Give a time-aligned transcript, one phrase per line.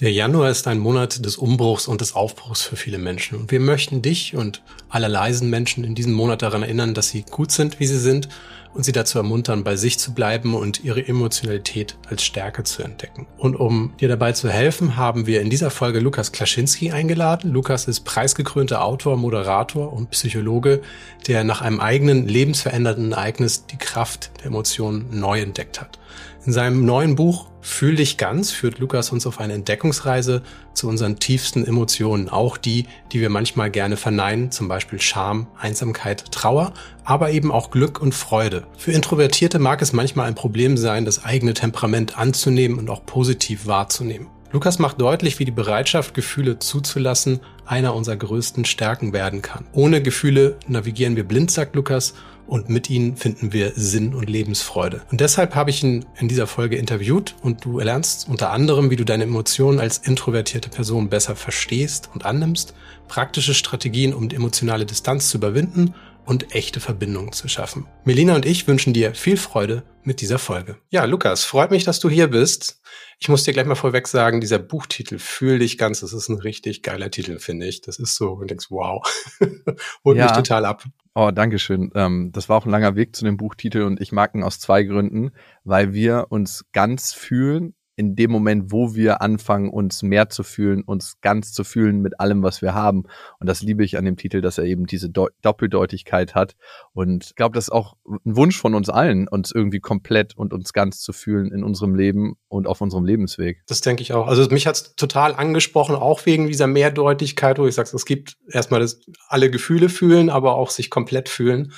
[0.00, 3.38] Der Januar ist ein Monat des Umbruchs und des Aufbruchs für viele Menschen.
[3.38, 7.22] Und wir möchten dich und alle leisen Menschen in diesem Monat daran erinnern, dass sie
[7.22, 8.28] gut sind, wie sie sind
[8.74, 13.26] und sie dazu ermuntern, bei sich zu bleiben und ihre Emotionalität als Stärke zu entdecken.
[13.38, 17.52] Und um dir dabei zu helfen, haben wir in dieser Folge Lukas Klaschinski eingeladen.
[17.52, 20.82] Lukas ist preisgekrönter Autor, Moderator und Psychologe,
[21.26, 25.98] der nach einem eigenen lebensverändernden Ereignis die Kraft der Emotionen neu entdeckt hat.
[26.44, 30.42] In seinem neuen Buch Fühl dich ganz führt Lukas uns auf eine Entdeckungsreise
[30.74, 36.32] zu unseren tiefsten Emotionen, auch die, die wir manchmal gerne verneinen, zum Beispiel Scham, Einsamkeit,
[36.32, 36.72] Trauer,
[37.04, 38.66] aber eben auch Glück und Freude.
[38.76, 43.66] Für Introvertierte mag es manchmal ein Problem sein, das eigene Temperament anzunehmen und auch positiv
[43.66, 44.28] wahrzunehmen.
[44.54, 49.66] Lukas macht deutlich, wie die Bereitschaft, Gefühle zuzulassen, einer unserer größten Stärken werden kann.
[49.72, 52.14] Ohne Gefühle navigieren wir blind, sagt Lukas,
[52.46, 55.02] und mit ihnen finden wir Sinn und Lebensfreude.
[55.10, 58.96] Und deshalb habe ich ihn in dieser Folge interviewt und du erlernst unter anderem, wie
[58.96, 62.74] du deine Emotionen als introvertierte Person besser verstehst und annimmst,
[63.08, 67.86] praktische Strategien, um die emotionale Distanz zu überwinden und echte Verbindungen zu schaffen.
[68.04, 70.76] Melina und ich wünschen dir viel Freude mit dieser Folge.
[70.90, 72.80] Ja, Lukas, freut mich, dass du hier bist.
[73.18, 76.38] Ich muss dir gleich mal vorweg sagen, dieser Buchtitel Fühl dich ganz, das ist ein
[76.38, 77.80] richtig geiler Titel, finde ich.
[77.80, 79.02] Das ist so, und denkst, wow,
[80.04, 80.24] holt ja.
[80.24, 80.84] mich total ab.
[81.14, 81.90] Oh, danke schön.
[81.94, 84.58] Ähm, das war auch ein langer Weg zu dem Buchtitel und ich mag ihn aus
[84.58, 85.30] zwei Gründen,
[85.62, 90.82] weil wir uns ganz fühlen in dem Moment, wo wir anfangen, uns mehr zu fühlen,
[90.82, 93.04] uns ganz zu fühlen mit allem, was wir haben.
[93.38, 96.56] Und das liebe ich an dem Titel, dass er eben diese Do Doppeldeutigkeit hat.
[96.92, 100.52] Und ich glaube, das ist auch ein Wunsch von uns allen, uns irgendwie komplett und
[100.52, 103.62] uns ganz zu fühlen in unserem Leben und auf unserem Lebensweg.
[103.66, 104.26] Das denke ich auch.
[104.26, 108.36] Also mich hat es total angesprochen, auch wegen dieser Mehrdeutigkeit, wo ich sage, es gibt
[108.48, 111.72] erstmal das, alle Gefühle fühlen, aber auch sich komplett fühlen.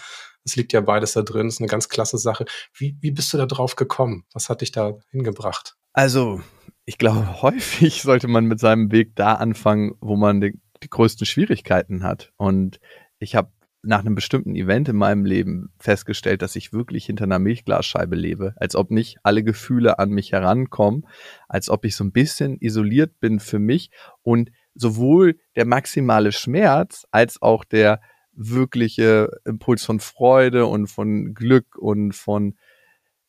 [0.44, 2.44] Es liegt ja beides da drin, das ist eine ganz klasse Sache.
[2.72, 4.24] Wie, wie bist du da drauf gekommen?
[4.32, 5.76] Was hat dich da hingebracht?
[5.96, 6.42] Also,
[6.84, 11.26] ich glaube, häufig sollte man mit seinem Weg da anfangen, wo man die, die größten
[11.26, 12.32] Schwierigkeiten hat.
[12.36, 12.78] Und
[13.18, 13.50] ich habe
[13.82, 18.52] nach einem bestimmten Event in meinem Leben festgestellt, dass ich wirklich hinter einer Milchglasscheibe lebe,
[18.56, 21.06] als ob nicht alle Gefühle an mich herankommen,
[21.48, 23.90] als ob ich so ein bisschen isoliert bin für mich
[24.22, 28.00] und sowohl der maximale Schmerz als auch der
[28.32, 32.56] wirkliche Impuls von Freude und von Glück und von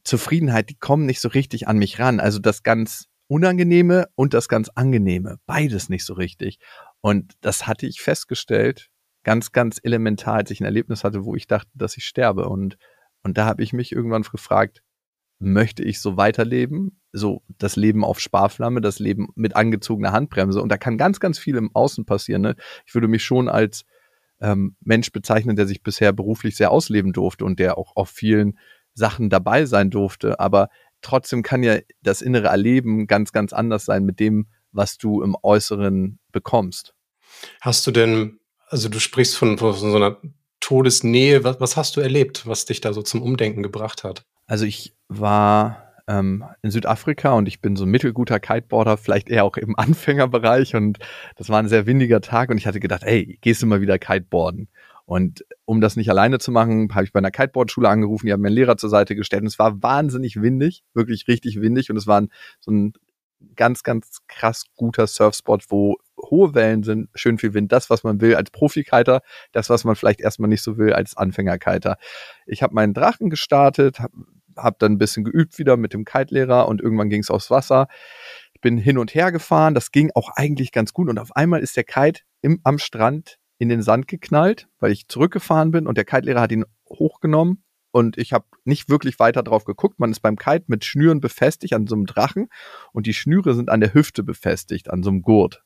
[0.08, 2.20] Zufriedenheit, die kommen nicht so richtig an mich ran.
[2.20, 6.60] Also das ganz Unangenehme und das ganz Angenehme, beides nicht so richtig.
[7.02, 8.90] Und das hatte ich festgestellt,
[9.24, 12.48] ganz, ganz elementar, als ich ein Erlebnis hatte, wo ich dachte, dass ich sterbe.
[12.48, 12.78] Und,
[13.24, 14.82] und da habe ich mich irgendwann gefragt,
[15.40, 17.02] möchte ich so weiterleben?
[17.12, 20.62] So das Leben auf Sparflamme, das Leben mit angezogener Handbremse.
[20.62, 22.44] Und da kann ganz, ganz viel im Außen passieren.
[22.44, 22.56] Ne?
[22.86, 23.84] Ich würde mich schon als
[24.40, 28.58] ähm, Mensch bezeichnen, der sich bisher beruflich sehr ausleben durfte und der auch auf vielen
[28.98, 30.70] Sachen dabei sein durfte, aber
[31.02, 35.38] trotzdem kann ja das innere Erleben ganz, ganz anders sein mit dem, was du im
[35.42, 36.94] Äußeren bekommst.
[37.62, 40.18] Hast du denn, also du sprichst von, von so einer
[40.60, 44.26] Todesnähe, was, was hast du erlebt, was dich da so zum Umdenken gebracht hat?
[44.48, 49.44] Also ich war ähm, in Südafrika und ich bin so ein mittelguter Kiteboarder, vielleicht eher
[49.44, 50.98] auch im Anfängerbereich und
[51.36, 54.00] das war ein sehr windiger Tag und ich hatte gedacht, ey, gehst du mal wieder
[54.00, 54.70] Kiteboarden?
[55.08, 58.42] Und um das nicht alleine zu machen, habe ich bei einer Kiteboard-Schule angerufen, die haben
[58.42, 61.96] mir einen Lehrer zur Seite gestellt und es war wahnsinnig windig, wirklich richtig windig und
[61.96, 62.24] es war
[62.60, 62.92] so ein
[63.56, 68.20] ganz, ganz krass guter Surfspot, wo hohe Wellen sind, schön viel Wind, das, was man
[68.20, 69.22] will als Profikiter,
[69.54, 71.98] das, was man vielleicht erstmal nicht so will als Anfängerkiter.
[72.46, 74.14] Ich habe meinen Drachen gestartet, habe
[74.58, 77.88] hab dann ein bisschen geübt wieder mit dem Kite-Lehrer und irgendwann ging es aufs Wasser.
[78.54, 81.62] Ich bin hin und her gefahren, das ging auch eigentlich ganz gut und auf einmal
[81.62, 85.98] ist der Kite im, am Strand in den Sand geknallt, weil ich zurückgefahren bin und
[85.98, 90.00] der Kite-Lehrer hat ihn hochgenommen und ich habe nicht wirklich weiter drauf geguckt.
[90.00, 92.50] Man ist beim Kite mit Schnüren befestigt an so einem Drachen
[92.94, 95.64] und die Schnüre sind an der Hüfte befestigt, an so einem Gurt.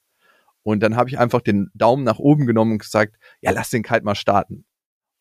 [0.64, 3.84] Und dann habe ich einfach den Daumen nach oben genommen und gesagt, ja, lass den
[3.84, 4.66] Kite mal starten.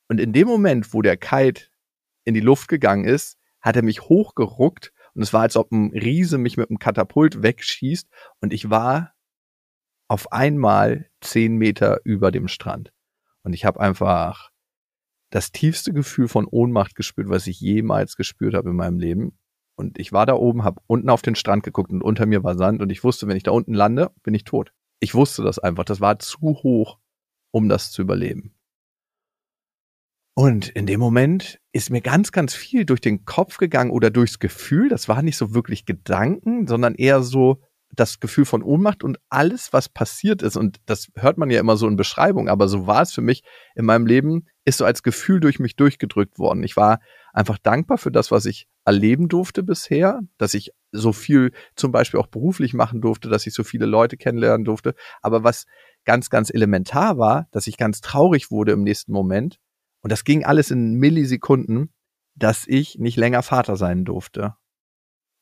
[0.09, 1.65] Und in dem Moment, wo der Kite
[2.25, 5.91] in die Luft gegangen ist, hat er mich hochgeruckt und es war, als ob ein
[5.93, 8.09] Riese mich mit einem Katapult wegschießt
[8.41, 9.13] und ich war
[10.11, 12.93] auf einmal zehn Meter über dem Strand.
[13.45, 14.51] Und ich habe einfach
[15.31, 19.39] das tiefste Gefühl von Ohnmacht gespürt, was ich jemals gespürt habe in meinem Leben.
[19.77, 22.57] Und ich war da oben, habe unten auf den Strand geguckt und unter mir war
[22.59, 24.73] Sand und ich wusste, wenn ich da unten lande, bin ich tot.
[24.99, 25.85] Ich wusste das einfach.
[25.85, 26.99] Das war zu hoch,
[27.53, 28.53] um das zu überleben.
[30.35, 34.41] Und in dem Moment ist mir ganz, ganz viel durch den Kopf gegangen oder durchs
[34.41, 34.89] Gefühl.
[34.89, 39.73] Das war nicht so wirklich Gedanken, sondern eher so, das Gefühl von Ohnmacht und alles,
[39.73, 43.03] was passiert ist, und das hört man ja immer so in Beschreibung, aber so war
[43.03, 43.43] es für mich
[43.75, 46.63] in meinem Leben, ist so als Gefühl durch mich durchgedrückt worden.
[46.63, 47.01] Ich war
[47.33, 52.21] einfach dankbar für das, was ich erleben durfte bisher, dass ich so viel zum Beispiel
[52.21, 54.95] auch beruflich machen durfte, dass ich so viele Leute kennenlernen durfte.
[55.23, 55.67] Aber was
[56.05, 59.59] ganz, ganz elementar war, dass ich ganz traurig wurde im nächsten Moment.
[60.03, 61.93] Und das ging alles in Millisekunden,
[62.35, 64.55] dass ich nicht länger Vater sein durfte.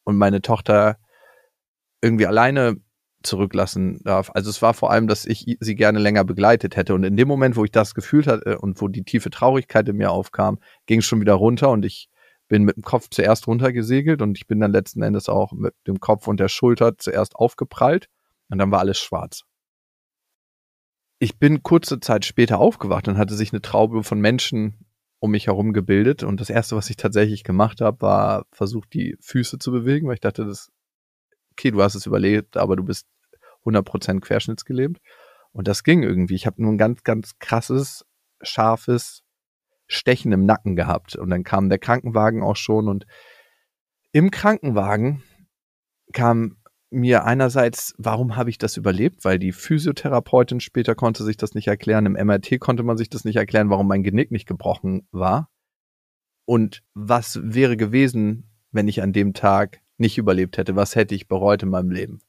[0.05, 0.99] Und meine Tochter
[2.03, 2.77] irgendwie alleine
[3.23, 4.31] zurücklassen darf.
[4.35, 6.95] Also es war vor allem, dass ich sie gerne länger begleitet hätte.
[6.95, 9.97] Und in dem Moment, wo ich das gefühlt hatte und wo die tiefe Traurigkeit in
[9.97, 12.09] mir aufkam, ging es schon wieder runter und ich
[12.49, 16.00] bin mit dem Kopf zuerst runtergesegelt und ich bin dann letzten Endes auch mit dem
[16.00, 18.09] Kopf und der Schulter zuerst aufgeprallt
[18.49, 19.43] und dann war alles schwarz.
[21.19, 24.87] Ich bin kurze Zeit später aufgewacht und hatte sich eine Traube von Menschen
[25.19, 29.17] um mich herum gebildet und das erste, was ich tatsächlich gemacht habe, war versucht, die
[29.21, 30.71] Füße zu bewegen, weil ich dachte, das
[31.59, 33.07] okay, du hast es überlebt, aber du bist
[33.65, 34.99] 100% querschnittsgelähmt.
[35.53, 36.35] Und das ging irgendwie.
[36.35, 38.05] Ich habe nur ein ganz, ganz krasses,
[38.43, 39.23] scharfes
[39.89, 41.17] Stechen im Nacken gehabt.
[41.17, 42.89] Und dann kam der Krankenwagen auch schon.
[42.89, 43.07] Und
[44.13, 45.23] im Krankenwagen
[46.13, 46.57] kam
[46.91, 49.25] mir einerseits, warum habe ich das überlebt?
[49.25, 52.07] Weil die Physiotherapeutin später konnte sich das nicht erklären.
[52.07, 55.51] Im MRT konnte man sich das nicht erklären, warum mein Genick nicht gebrochen war.
[56.45, 61.29] Und was wäre gewesen, wenn ich an dem Tag nicht überlebt hätte, was hätte ich
[61.29, 62.21] bereut in meinem Leben?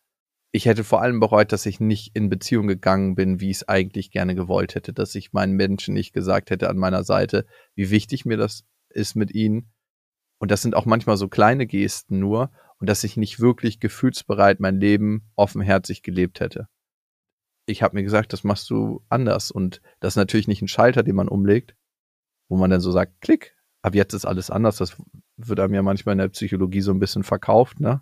[0.51, 3.67] Ich hätte vor allem bereut, dass ich nicht in Beziehung gegangen bin, wie ich es
[3.67, 7.45] eigentlich gerne gewollt hätte, dass ich meinen Menschen nicht gesagt hätte an meiner Seite,
[7.75, 9.71] wie wichtig mir das ist mit ihnen.
[10.39, 14.59] Und das sind auch manchmal so kleine Gesten nur und dass ich nicht wirklich gefühlsbereit
[14.59, 16.67] mein Leben offenherzig gelebt hätte.
[17.67, 21.03] Ich habe mir gesagt, das machst du anders und das ist natürlich nicht ein Schalter,
[21.03, 21.75] den man umlegt,
[22.47, 24.77] wo man dann so sagt, klick, ab jetzt ist alles anders.
[24.77, 24.95] Das
[25.37, 28.01] wird einem ja manchmal in der Psychologie so ein bisschen verkauft, ne?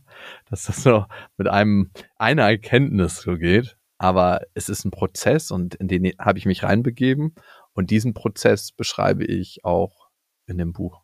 [0.50, 1.06] Dass das so
[1.38, 3.78] mit einem einer Erkenntnis so geht.
[4.00, 7.34] Aber es ist ein Prozess und in den habe ich mich reinbegeben
[7.74, 10.10] und diesen Prozess beschreibe ich auch
[10.46, 11.02] in dem Buch.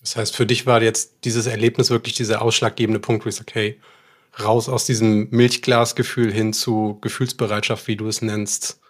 [0.00, 3.50] Das heißt, für dich war jetzt dieses Erlebnis wirklich dieser ausschlaggebende Punkt, wo ich sage,
[3.50, 3.80] okay,
[4.38, 8.80] raus aus diesem Milchglasgefühl hin zu Gefühlsbereitschaft, wie du es nennst,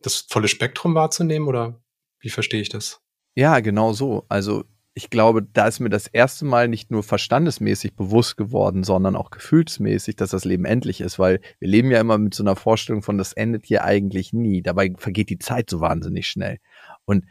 [0.00, 1.80] das volle Spektrum wahrzunehmen oder
[2.20, 3.01] wie verstehe ich das?
[3.34, 4.24] Ja, genau so.
[4.28, 4.64] Also
[4.94, 9.30] ich glaube, da ist mir das erste Mal nicht nur verstandesmäßig bewusst geworden, sondern auch
[9.30, 13.02] gefühlsmäßig, dass das Leben endlich ist, weil wir leben ja immer mit so einer Vorstellung
[13.02, 14.62] von, das endet hier eigentlich nie.
[14.62, 16.58] Dabei vergeht die Zeit so wahnsinnig schnell.
[17.06, 17.24] Und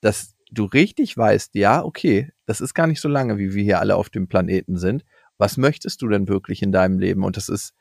[0.00, 3.80] dass du richtig weißt, ja, okay, das ist gar nicht so lange, wie wir hier
[3.80, 5.04] alle auf dem Planeten sind.
[5.36, 7.22] Was möchtest du denn wirklich in deinem Leben?
[7.22, 7.74] Und das ist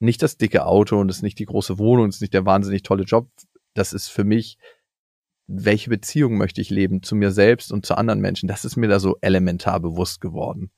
[0.00, 2.46] nicht das dicke Auto und das ist nicht die große Wohnung, das ist nicht der
[2.46, 3.28] wahnsinnig tolle Job.
[3.74, 4.58] Das ist für mich
[5.52, 8.88] welche Beziehung möchte ich leben zu mir selbst und zu anderen Menschen, das ist mir
[8.88, 10.70] da so elementar bewusst geworden,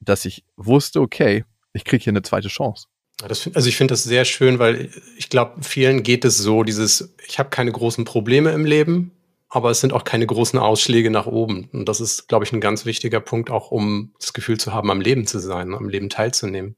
[0.00, 2.86] dass ich wusste, okay, ich kriege hier eine zweite Chance.
[3.18, 7.14] Das, also ich finde das sehr schön, weil ich glaube, vielen geht es so, dieses,
[7.26, 9.12] ich habe keine großen Probleme im Leben,
[9.48, 11.68] aber es sind auch keine großen Ausschläge nach oben.
[11.72, 14.90] Und das ist, glaube ich, ein ganz wichtiger Punkt, auch um das Gefühl zu haben,
[14.90, 16.76] am Leben zu sein, am Leben teilzunehmen.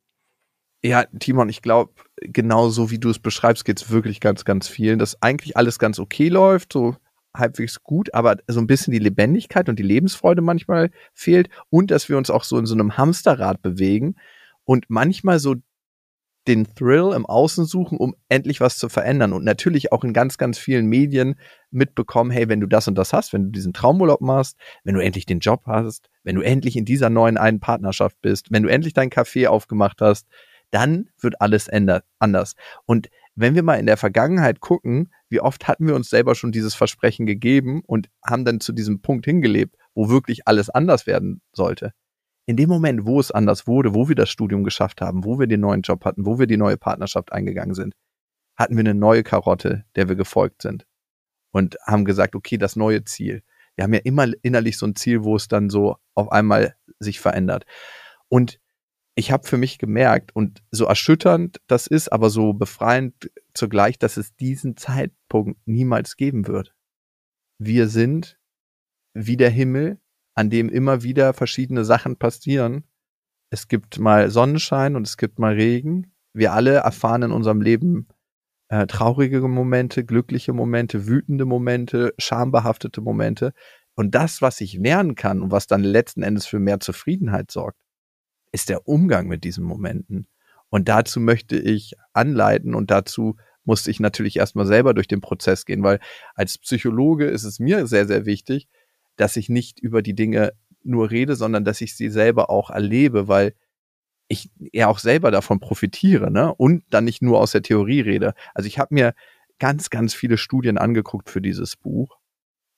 [0.82, 1.92] Ja, Timon, ich glaube,
[2.22, 5.78] genau so wie du es beschreibst, geht es wirklich ganz, ganz vielen, dass eigentlich alles
[5.78, 6.96] ganz okay läuft, so
[7.36, 12.08] halbwegs gut, aber so ein bisschen die Lebendigkeit und die Lebensfreude manchmal fehlt und dass
[12.08, 14.16] wir uns auch so in so einem Hamsterrad bewegen
[14.64, 15.56] und manchmal so
[16.48, 20.38] den Thrill im Außen suchen, um endlich was zu verändern und natürlich auch in ganz,
[20.38, 21.36] ganz vielen Medien
[21.70, 25.02] mitbekommen, hey, wenn du das und das hast, wenn du diesen Traumurlaub machst, wenn du
[25.02, 28.70] endlich den Job hast, wenn du endlich in dieser neuen einen Partnerschaft bist, wenn du
[28.70, 30.26] endlich dein Café aufgemacht hast,
[30.70, 31.68] dann wird alles
[32.18, 32.54] anders.
[32.86, 36.52] Und wenn wir mal in der Vergangenheit gucken, wie oft hatten wir uns selber schon
[36.52, 41.40] dieses Versprechen gegeben und haben dann zu diesem Punkt hingelebt, wo wirklich alles anders werden
[41.52, 41.92] sollte.
[42.46, 45.46] In dem Moment, wo es anders wurde, wo wir das Studium geschafft haben, wo wir
[45.46, 47.94] den neuen Job hatten, wo wir die neue Partnerschaft eingegangen sind,
[48.56, 50.84] hatten wir eine neue Karotte, der wir gefolgt sind
[51.52, 53.42] und haben gesagt, okay, das neue Ziel.
[53.76, 57.20] Wir haben ja immer innerlich so ein Ziel, wo es dann so auf einmal sich
[57.20, 57.64] verändert.
[58.28, 58.59] Und
[59.20, 64.16] ich habe für mich gemerkt und so erschütternd das ist, aber so befreiend zugleich, dass
[64.16, 66.74] es diesen Zeitpunkt niemals geben wird.
[67.58, 68.38] Wir sind
[69.12, 70.00] wie der Himmel,
[70.34, 72.84] an dem immer wieder verschiedene Sachen passieren.
[73.50, 76.14] Es gibt mal Sonnenschein und es gibt mal Regen.
[76.32, 78.08] Wir alle erfahren in unserem Leben
[78.68, 83.52] äh, traurige Momente, glückliche Momente, wütende Momente, schambehaftete Momente.
[83.96, 87.82] Und das, was ich lernen kann und was dann letzten Endes für mehr Zufriedenheit sorgt,
[88.52, 90.26] ist der Umgang mit diesen Momenten.
[90.68, 95.64] Und dazu möchte ich anleiten und dazu musste ich natürlich erstmal selber durch den Prozess
[95.64, 96.00] gehen, weil
[96.34, 98.68] als Psychologe ist es mir sehr, sehr wichtig,
[99.16, 100.52] dass ich nicht über die Dinge
[100.82, 103.54] nur rede, sondern dass ich sie selber auch erlebe, weil
[104.28, 106.54] ich ja auch selber davon profitiere, ne?
[106.54, 108.34] Und dann nicht nur aus der Theorie rede.
[108.54, 109.14] Also ich habe mir
[109.58, 112.20] ganz, ganz viele Studien angeguckt für dieses Buch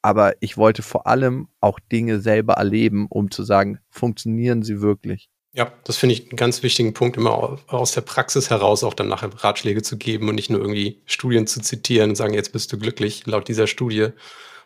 [0.03, 5.31] aber ich wollte vor allem auch Dinge selber erleben, um zu sagen, funktionieren sie wirklich?
[5.55, 9.09] Ja, das finde ich einen ganz wichtigen Punkt, immer aus der Praxis heraus auch dann
[9.09, 12.73] nachher Ratschläge zu geben und nicht nur irgendwie Studien zu zitieren und sagen, jetzt bist
[12.73, 14.09] du glücklich laut dieser Studie.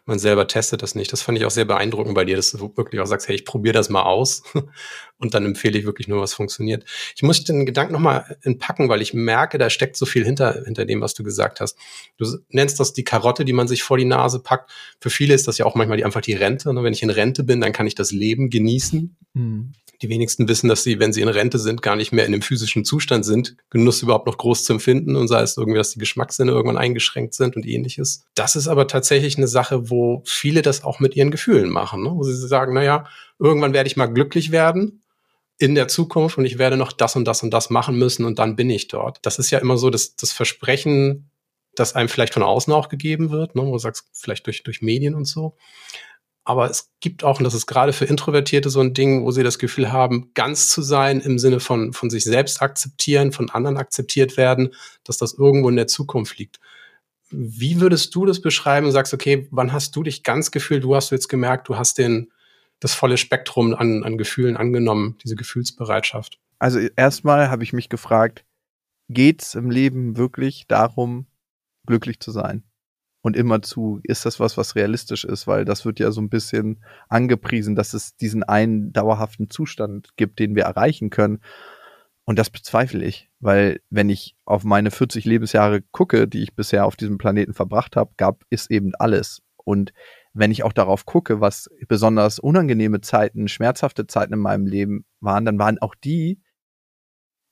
[0.09, 1.13] Man selber testet das nicht.
[1.13, 3.45] Das fand ich auch sehr beeindruckend bei dir, dass du wirklich auch sagst, hey, ich
[3.45, 4.45] probiere das mal aus
[5.19, 6.85] und dann empfehle ich wirklich nur, was funktioniert.
[7.17, 10.85] Ich muss den Gedanken nochmal entpacken, weil ich merke, da steckt so viel hinter, hinter
[10.85, 11.77] dem, was du gesagt hast.
[12.17, 14.71] Du nennst das die Karotte, die man sich vor die Nase packt.
[15.01, 16.71] Für viele ist das ja auch manchmal die, einfach die Rente.
[16.71, 19.17] Und wenn ich in Rente bin, dann kann ich das Leben genießen.
[19.35, 19.73] Mhm.
[20.03, 22.43] Die wenigsten wissen, dass sie, wenn sie in Rente sind, gar nicht mehr in dem
[22.43, 25.99] physischen Zustand sind, Genuss überhaupt noch groß zu empfinden und sei es irgendwie, dass die
[25.99, 28.25] Geschmackssinne irgendwann eingeschränkt sind und ähnliches.
[28.35, 32.13] Das ist aber tatsächlich eine Sache, wo viele das auch mit ihren Gefühlen machen, ne?
[32.15, 33.07] wo sie sagen, naja,
[33.39, 35.03] irgendwann werde ich mal glücklich werden
[35.59, 38.39] in der Zukunft und ich werde noch das und das und das machen müssen und
[38.39, 39.19] dann bin ich dort.
[39.23, 41.31] Das ist ja immer so das, das Versprechen,
[41.75, 44.83] das einem vielleicht von außen auch gegeben wird, ne, wo du sagst, vielleicht durch, durch
[44.83, 45.57] Medien und so.
[46.47, 49.43] Aber es gibt auch, und das ist gerade für Introvertierte so ein Ding, wo sie
[49.43, 53.77] das Gefühl haben, ganz zu sein im Sinne von, von sich selbst akzeptieren, von anderen
[53.77, 54.73] akzeptiert werden,
[55.03, 56.61] dass das irgendwo in der Zukunft liegt.
[57.31, 58.93] Wie würdest du das beschreiben?
[58.93, 60.85] Sagst, okay, wann hast du dich ganz gefühlt?
[60.85, 62.31] Du hast jetzt gemerkt, du hast den,
[62.79, 66.39] das volle Spektrum an, an Gefühlen angenommen, diese Gefühlsbereitschaft.
[66.61, 68.45] Also erstmal habe ich mich gefragt,
[69.09, 71.27] geht's im Leben wirklich darum,
[71.87, 72.63] glücklich zu sein?
[73.27, 76.29] Und immer zu, ist das was, was realistisch ist, weil das wird ja so ein
[76.29, 81.41] bisschen angepriesen, dass es diesen einen dauerhaften Zustand gibt, den wir erreichen können.
[82.25, 86.87] Und das bezweifle ich, weil wenn ich auf meine 40 Lebensjahre gucke, die ich bisher
[86.87, 89.43] auf diesem Planeten verbracht habe, gab es eben alles.
[89.57, 89.93] Und
[90.33, 95.45] wenn ich auch darauf gucke, was besonders unangenehme Zeiten, schmerzhafte Zeiten in meinem Leben waren,
[95.45, 96.41] dann waren auch die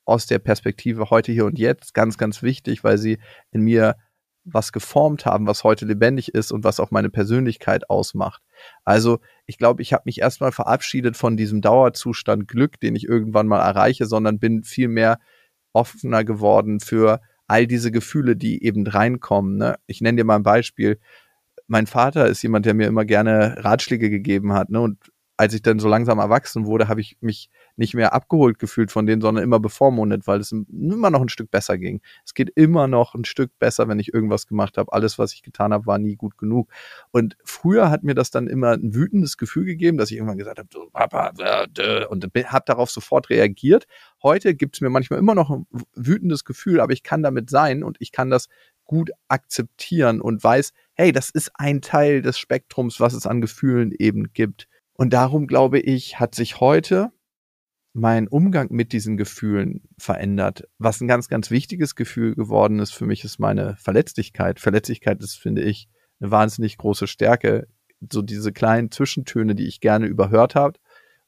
[0.04, 3.18] aus der Perspektive heute, hier und jetzt ganz, ganz wichtig, weil sie
[3.50, 3.96] in mir
[4.44, 8.42] was geformt haben, was heute lebendig ist und was auch meine Persönlichkeit ausmacht.
[8.84, 13.46] Also ich glaube, ich habe mich erstmal verabschiedet von diesem Dauerzustand Glück, den ich irgendwann
[13.46, 15.18] mal erreiche, sondern bin viel mehr
[15.72, 19.56] offener geworden für all diese Gefühle, die eben reinkommen.
[19.56, 19.76] Ne?
[19.86, 20.98] Ich nenne dir mal ein Beispiel.
[21.66, 24.70] Mein Vater ist jemand, der mir immer gerne Ratschläge gegeben hat.
[24.70, 24.80] Ne?
[24.80, 24.98] Und
[25.36, 29.04] als ich dann so langsam erwachsen wurde, habe ich mich nicht mehr abgeholt gefühlt von
[29.04, 32.00] denen, sondern immer bevormundet, weil es immer noch ein Stück besser ging.
[32.24, 34.92] Es geht immer noch ein Stück besser, wenn ich irgendwas gemacht habe.
[34.92, 36.70] Alles, was ich getan habe, war nie gut genug.
[37.10, 40.58] Und früher hat mir das dann immer ein wütendes Gefühl gegeben, dass ich irgendwann gesagt
[40.58, 41.32] habe, so, Papa,
[42.08, 43.86] und habe darauf sofort reagiert.
[44.22, 47.82] Heute gibt es mir manchmal immer noch ein wütendes Gefühl, aber ich kann damit sein
[47.82, 48.48] und ich kann das
[48.84, 53.92] gut akzeptieren und weiß, hey, das ist ein Teil des Spektrums, was es an Gefühlen
[53.98, 54.68] eben gibt.
[54.94, 57.10] Und darum glaube ich, hat sich heute
[57.92, 60.68] mein Umgang mit diesen Gefühlen verändert.
[60.78, 64.58] Was ein ganz, ganz wichtiges Gefühl geworden ist für mich, ist meine Verletzlichkeit.
[64.58, 65.88] Verletzlichkeit ist, finde ich,
[66.20, 67.68] eine wahnsinnig große Stärke.
[68.12, 70.78] So diese kleinen Zwischentöne, die ich gerne überhört habe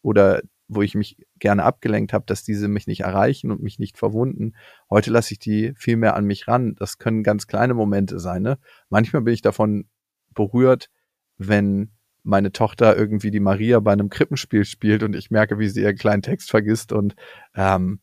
[0.02, 3.96] oder wo ich mich gerne abgelenkt habe, dass diese mich nicht erreichen und mich nicht
[3.96, 4.54] verwunden.
[4.90, 6.74] Heute lasse ich die viel mehr an mich ran.
[6.76, 8.42] Das können ganz kleine Momente sein.
[8.42, 8.58] Ne?
[8.88, 9.88] Manchmal bin ich davon
[10.34, 10.90] berührt,
[11.38, 11.95] wenn
[12.26, 15.96] meine Tochter irgendwie die Maria bei einem Krippenspiel spielt und ich merke, wie sie ihren
[15.96, 17.14] kleinen Text vergisst und
[17.54, 18.00] ähm,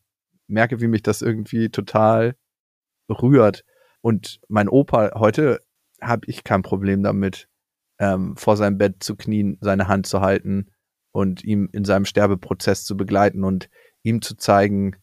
[0.48, 2.36] merke, wie mich das irgendwie total
[3.10, 3.66] rührt.
[4.02, 5.62] Und mein Opa, heute
[6.02, 7.48] habe ich kein Problem damit,
[8.00, 10.72] ähm, vor seinem Bett zu knien, seine Hand zu halten
[11.12, 13.70] und ihm in seinem Sterbeprozess zu begleiten und
[14.04, 14.96] ihm zu zeigen,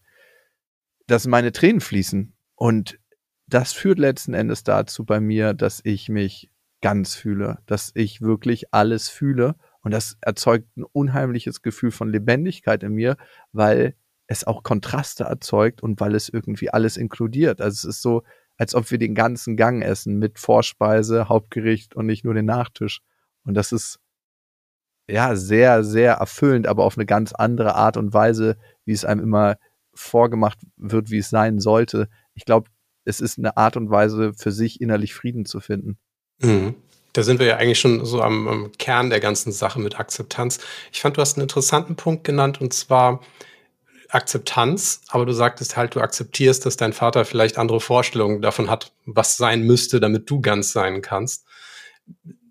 [1.06, 2.34] dass meine Tränen fließen.
[2.54, 2.98] Und
[3.46, 6.50] das führt letzten Endes dazu bei mir, dass ich mich
[6.80, 9.56] ganz fühle, dass ich wirklich alles fühle.
[9.82, 13.16] Und das erzeugt ein unheimliches Gefühl von Lebendigkeit in mir,
[13.52, 13.94] weil
[14.26, 17.60] es auch Kontraste erzeugt und weil es irgendwie alles inkludiert.
[17.60, 18.22] Also es ist so,
[18.56, 23.00] als ob wir den ganzen Gang essen mit Vorspeise, Hauptgericht und nicht nur den Nachtisch.
[23.44, 23.98] Und das ist
[25.08, 29.22] ja sehr, sehr erfüllend, aber auf eine ganz andere Art und Weise, wie es einem
[29.22, 29.56] immer
[29.94, 32.08] vorgemacht wird, wie es sein sollte.
[32.34, 32.70] Ich glaube,
[33.04, 35.98] es ist eine Art und Weise für sich innerlich Frieden zu finden.
[36.40, 36.74] Mhm.
[37.12, 40.60] Da sind wir ja eigentlich schon so am, am, Kern der ganzen Sache mit Akzeptanz.
[40.92, 43.20] Ich fand, du hast einen interessanten Punkt genannt und zwar
[44.08, 48.92] Akzeptanz, aber du sagtest halt, du akzeptierst, dass dein Vater vielleicht andere Vorstellungen davon hat,
[49.06, 51.46] was sein müsste, damit du ganz sein kannst.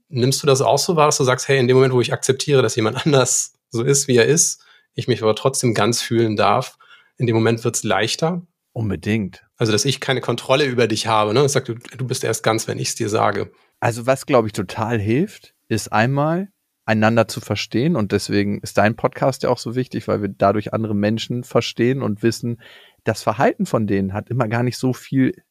[0.09, 2.13] Nimmst du das auch so wahr, dass du sagst, hey, in dem Moment, wo ich
[2.13, 6.35] akzeptiere, dass jemand anders so ist, wie er ist, ich mich aber trotzdem ganz fühlen
[6.35, 6.77] darf,
[7.17, 8.41] in dem Moment wird es leichter?
[8.71, 9.43] Unbedingt.
[9.57, 11.33] Also, dass ich keine Kontrolle über dich habe.
[11.33, 11.45] Ne?
[11.45, 13.51] Ich sag, du, du bist erst ganz, wenn ich es dir sage.
[13.79, 16.51] Also was, glaube ich, total hilft, ist einmal
[16.85, 20.73] einander zu verstehen und deswegen ist dein Podcast ja auch so wichtig, weil wir dadurch
[20.73, 22.59] andere Menschen verstehen und wissen,
[23.03, 25.43] das Verhalten von denen hat immer gar nicht so viel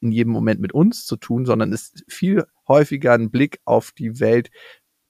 [0.00, 4.20] in jedem Moment mit uns zu tun, sondern ist viel häufiger ein Blick auf die
[4.20, 4.50] Welt,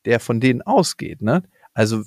[0.05, 1.21] der von denen ausgeht.
[1.21, 1.43] Ne?
[1.75, 2.05] Also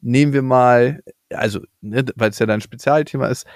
[0.00, 3.46] nehmen wir mal, also ne, weil es ja dein Spezialthema ist,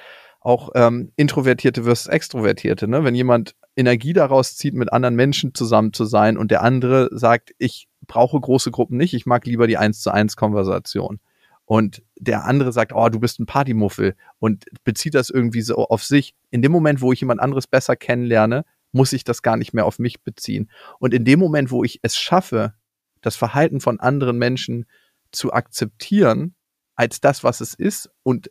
[0.44, 2.86] auch ähm, Introvertierte versus Extrovertierte.
[2.86, 3.02] Ne?
[3.02, 7.54] Wenn jemand Energie daraus zieht, mit anderen Menschen zusammen zu sein und der andere sagt,
[7.58, 11.18] ich brauche große Gruppen nicht, ich mag lieber die eins zu eins Konversation.
[11.64, 16.04] Und der andere sagt, oh, du bist ein Partymuffel und bezieht das irgendwie so auf
[16.04, 16.34] sich.
[16.50, 19.86] In dem Moment, wo ich jemand anderes besser kennenlerne, muss ich das gar nicht mehr
[19.86, 20.70] auf mich beziehen.
[20.98, 22.74] Und in dem Moment, wo ich es schaffe,
[23.22, 24.84] das Verhalten von anderen Menschen
[25.32, 26.54] zu akzeptieren
[26.96, 28.50] als das, was es ist und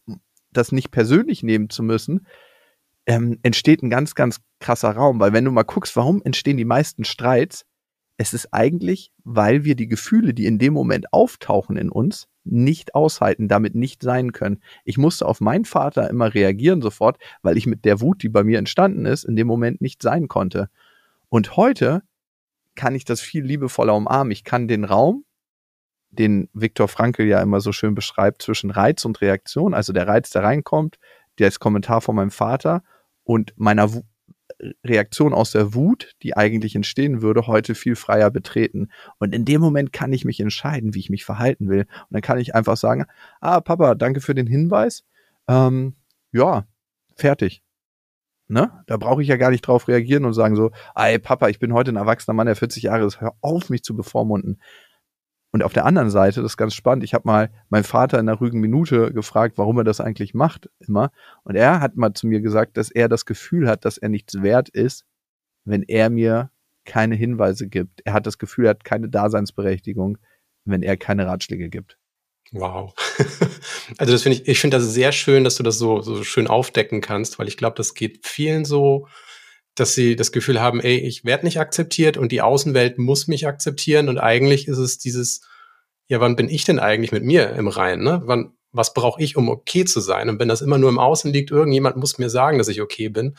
[0.53, 2.27] das nicht persönlich nehmen zu müssen,
[3.05, 5.19] ähm, entsteht ein ganz, ganz krasser Raum.
[5.19, 7.65] Weil wenn du mal guckst, warum entstehen die meisten Streits,
[8.17, 12.93] es ist eigentlich, weil wir die Gefühle, die in dem Moment auftauchen in uns, nicht
[12.93, 14.61] aushalten, damit nicht sein können.
[14.83, 18.43] Ich musste auf meinen Vater immer reagieren sofort, weil ich mit der Wut, die bei
[18.43, 20.69] mir entstanden ist, in dem Moment nicht sein konnte.
[21.29, 22.03] Und heute
[22.75, 24.31] kann ich das viel liebevoller umarmen.
[24.31, 25.25] Ich kann den Raum,
[26.19, 30.29] den Viktor Frankl ja immer so schön beschreibt, zwischen Reiz und Reaktion, also der Reiz,
[30.29, 30.97] der reinkommt,
[31.39, 32.83] der ist Kommentar von meinem Vater
[33.23, 34.01] und meiner Wu
[34.85, 38.89] Reaktion aus der Wut, die eigentlich entstehen würde, heute viel freier betreten.
[39.19, 41.81] Und in dem Moment kann ich mich entscheiden, wie ich mich verhalten will.
[41.81, 43.05] Und dann kann ich einfach sagen,
[43.41, 45.03] ah, Papa, danke für den Hinweis.
[45.47, 45.95] Ähm,
[46.31, 46.65] ja,
[47.15, 47.63] fertig.
[48.47, 48.83] Ne?
[48.87, 51.73] Da brauche ich ja gar nicht drauf reagieren und sagen so, ey Papa, ich bin
[51.73, 54.59] heute ein erwachsener Mann, der 40 Jahre ist, hör auf, mich zu bevormunden.
[55.53, 58.25] Und auf der anderen Seite, das ist ganz spannend, ich habe mal meinen Vater in
[58.25, 61.11] der ruhigen Minute gefragt, warum er das eigentlich macht, immer.
[61.43, 64.41] Und er hat mal zu mir gesagt, dass er das Gefühl hat, dass er nichts
[64.41, 65.05] wert ist,
[65.63, 66.49] wenn er mir
[66.85, 68.01] keine Hinweise gibt.
[68.03, 70.17] Er hat das Gefühl, er hat keine Daseinsberechtigung,
[70.65, 71.99] wenn er keine Ratschläge gibt.
[72.51, 72.93] Wow.
[73.97, 76.47] Also das finde ich, ich finde das sehr schön, dass du das so, so schön
[76.47, 79.07] aufdecken kannst, weil ich glaube, das geht vielen so,
[79.75, 83.47] dass sie das Gefühl haben, ey, ich werde nicht akzeptiert und die Außenwelt muss mich
[83.47, 85.41] akzeptieren und eigentlich ist es dieses,
[86.07, 88.03] ja, wann bin ich denn eigentlich mit mir im Reinen?
[88.03, 88.21] Ne?
[88.25, 90.29] Wann, was brauche ich, um okay zu sein?
[90.29, 93.09] Und wenn das immer nur im Außen liegt, irgendjemand muss mir sagen, dass ich okay
[93.09, 93.35] bin.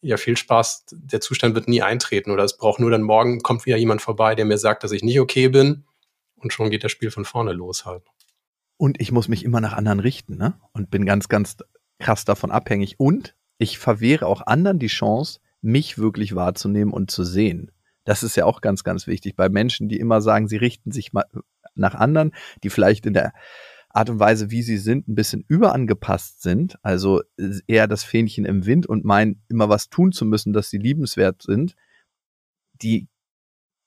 [0.00, 0.84] Ja, viel Spaß.
[0.92, 4.34] Der Zustand wird nie eintreten oder es braucht nur dann morgen kommt wieder jemand vorbei,
[4.34, 5.84] der mir sagt, dass ich nicht okay bin
[6.36, 8.02] und schon geht das Spiel von vorne los halt.
[8.76, 10.54] Und ich muss mich immer nach anderen richten, ne?
[10.72, 11.56] Und bin ganz, ganz
[11.98, 12.96] krass davon abhängig.
[12.98, 17.70] Und ich verwehre auch anderen die Chance, mich wirklich wahrzunehmen und zu sehen.
[18.04, 21.12] Das ist ja auch ganz, ganz wichtig bei Menschen, die immer sagen, sie richten sich
[21.12, 21.24] mal
[21.74, 23.32] nach anderen, die vielleicht in der
[23.88, 27.22] Art und Weise, wie sie sind, ein bisschen überangepasst sind, also
[27.66, 31.42] eher das Fähnchen im Wind und meinen, immer was tun zu müssen, dass sie liebenswert
[31.42, 31.74] sind,
[32.82, 33.08] die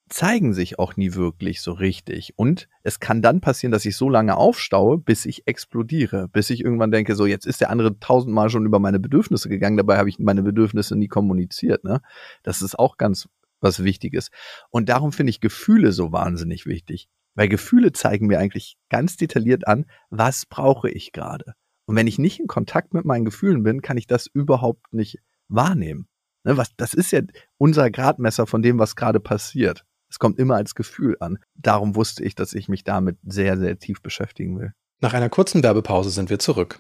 [0.10, 2.34] zeigen sich auch nie wirklich so richtig.
[2.38, 6.63] Und es kann dann passieren, dass ich so lange aufstaue, bis ich explodiere, bis ich
[6.63, 10.10] irgendwann denke, so jetzt ist der andere tausendmal schon über meine Bedürfnisse gegangen, dabei habe
[10.10, 11.84] ich meine Bedürfnisse nie kommuniziert.
[11.84, 12.02] Ne?
[12.43, 13.28] Das ist auch ganz
[13.60, 14.30] was Wichtiges.
[14.70, 17.10] Und darum finde ich Gefühle so wahnsinnig wichtig.
[17.36, 21.54] Weil Gefühle zeigen mir eigentlich ganz detailliert an, was brauche ich gerade.
[21.86, 25.20] Und wenn ich nicht in Kontakt mit meinen Gefühlen bin, kann ich das überhaupt nicht
[25.48, 26.08] wahrnehmen.
[26.43, 27.22] Ne, was, das ist ja
[27.58, 29.86] unser Gradmesser von dem, was gerade passiert.
[30.10, 31.39] Es kommt immer als Gefühl an.
[31.56, 34.74] Darum wusste ich, dass ich mich damit sehr, sehr tief beschäftigen will.
[35.00, 36.80] Nach einer kurzen Werbepause sind wir zurück.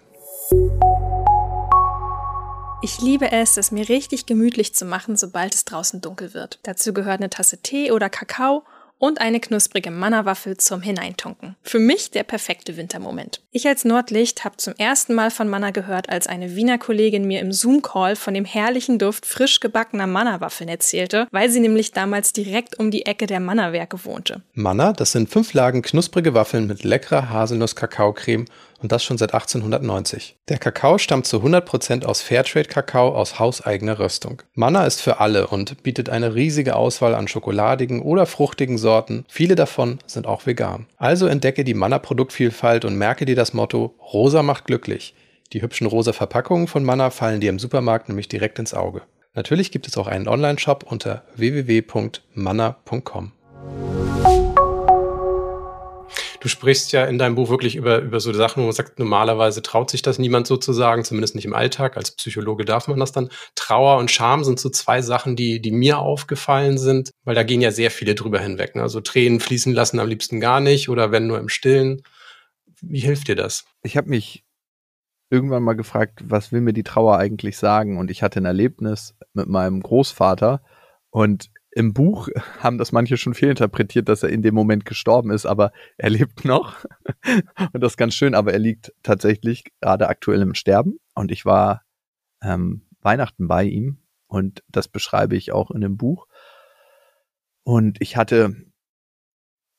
[2.81, 6.59] Ich liebe es, es mir richtig gemütlich zu machen, sobald es draußen dunkel wird.
[6.63, 8.63] Dazu gehört eine Tasse Tee oder Kakao
[8.99, 11.55] und eine knusprige Manna-Waffel zum Hineintunken.
[11.63, 13.41] Für mich der perfekte Wintermoment.
[13.51, 17.41] Ich als Nordlicht habe zum ersten Mal von Manna gehört, als eine Wiener Kollegin mir
[17.41, 22.79] im Zoom-Call von dem herrlichen Duft frisch gebackener Manna-Waffeln erzählte, weil sie nämlich damals direkt
[22.79, 24.41] um die Ecke der Manna-Werke wohnte.
[24.53, 28.45] Manna, das sind fünf Lagen knusprige Waffeln mit leckerer Haselnuss-Kakaocreme
[28.81, 30.35] und das schon seit 1890.
[30.49, 34.41] Der Kakao stammt zu 100% aus Fairtrade-Kakao aus hauseigener Röstung.
[34.53, 39.25] Manna ist für alle und bietet eine riesige Auswahl an schokoladigen oder fruchtigen Sorten.
[39.27, 40.85] Viele davon sind auch vegan.
[40.97, 45.13] Also entdecke die Manna-Produktvielfalt und merke dir das Motto Rosa macht glücklich.
[45.53, 49.01] Die hübschen rosa Verpackungen von Manna fallen dir im Supermarkt nämlich direkt ins Auge.
[49.33, 53.31] Natürlich gibt es auch einen Online-Shop unter www.manna.com.
[56.47, 59.61] Du sprichst ja in deinem Buch wirklich über, über so Sachen, wo man sagt, normalerweise
[59.61, 61.97] traut sich das niemand sozusagen, zumindest nicht im Alltag.
[61.97, 63.27] Als Psychologe darf man das dann.
[63.55, 67.59] Trauer und Scham sind so zwei Sachen, die, die mir aufgefallen sind, weil da gehen
[67.59, 68.77] ja sehr viele drüber hinweg.
[68.77, 68.81] Ne?
[68.81, 72.01] Also Tränen fließen lassen am liebsten gar nicht oder wenn nur im Stillen.
[72.79, 73.65] Wie hilft dir das?
[73.83, 74.45] Ich habe mich
[75.29, 77.97] irgendwann mal gefragt, was will mir die Trauer eigentlich sagen?
[77.97, 80.61] Und ich hatte ein Erlebnis mit meinem Großvater
[81.09, 85.45] und im Buch haben das manche schon fehlinterpretiert, dass er in dem Moment gestorben ist,
[85.45, 86.83] aber er lebt noch.
[87.71, 90.97] Und das ist ganz schön, aber er liegt tatsächlich gerade aktuell im Sterben.
[91.13, 91.83] Und ich war
[92.41, 96.25] ähm, Weihnachten bei ihm und das beschreibe ich auch in dem Buch.
[97.63, 98.55] Und ich hatte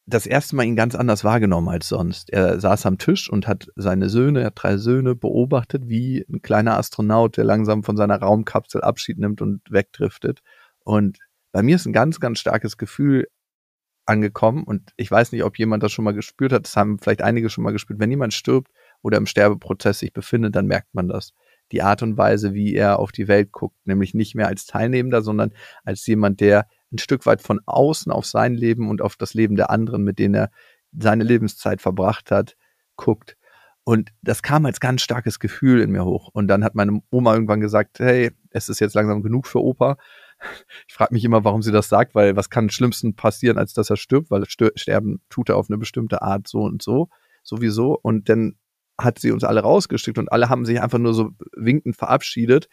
[0.06, 2.30] das erste Mal ihn ganz anders wahrgenommen als sonst.
[2.30, 6.42] Er saß am Tisch und hat seine Söhne, er hat drei Söhne, beobachtet, wie ein
[6.42, 10.42] kleiner Astronaut, der langsam von seiner Raumkapsel Abschied nimmt und wegdriftet.
[10.84, 11.18] Und
[11.52, 13.28] bei mir ist ein ganz, ganz starkes Gefühl
[14.06, 17.22] angekommen und ich weiß nicht, ob jemand das schon mal gespürt hat, das haben vielleicht
[17.22, 18.00] einige schon mal gespürt.
[18.00, 18.70] Wenn jemand stirbt
[19.02, 21.34] oder im Sterbeprozess sich befindet, dann merkt man das.
[21.72, 25.20] Die Art und Weise, wie er auf die Welt guckt, nämlich nicht mehr als Teilnehmender,
[25.20, 25.52] sondern
[25.84, 29.56] als jemand, der ein Stück weit von außen auf sein Leben und auf das Leben
[29.56, 30.50] der anderen, mit denen er
[30.98, 32.56] seine Lebenszeit verbracht hat,
[32.96, 33.36] guckt.
[33.84, 36.28] Und das kam als ganz starkes Gefühl in mir hoch.
[36.32, 39.96] Und dann hat meine Oma irgendwann gesagt, hey, es ist jetzt langsam genug für Opa.
[40.86, 43.90] Ich frage mich immer, warum sie das sagt, weil was kann schlimmsten passieren, als dass
[43.90, 47.08] er stirbt, weil sterben tut er auf eine bestimmte Art so und so,
[47.42, 47.98] sowieso.
[48.00, 48.56] Und dann
[49.00, 52.68] hat sie uns alle rausgeschickt und alle haben sich einfach nur so winkend verabschiedet.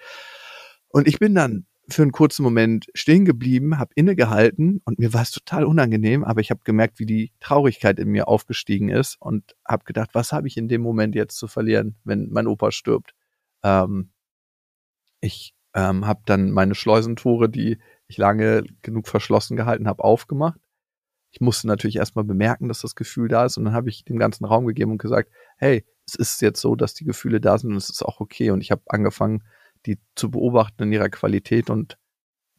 [0.90, 5.22] Und ich bin dann für einen kurzen Moment stehen geblieben, habe innegehalten und mir war
[5.22, 9.56] es total unangenehm, aber ich habe gemerkt, wie die Traurigkeit in mir aufgestiegen ist und
[9.68, 13.14] habe gedacht, was habe ich in dem Moment jetzt zu verlieren, wenn mein Opa stirbt?
[13.64, 14.10] Ähm,
[15.22, 20.60] ich ähm, habe dann meine Schleusentore, die ich lange genug verschlossen gehalten habe, aufgemacht.
[21.32, 24.18] Ich musste natürlich erstmal bemerken, dass das Gefühl da ist und dann habe ich dem
[24.18, 27.72] ganzen Raum gegeben und gesagt, hey, es ist jetzt so, dass die Gefühle da sind
[27.72, 29.44] und es ist auch okay und ich habe angefangen,
[29.86, 31.98] die zu beobachten in ihrer Qualität und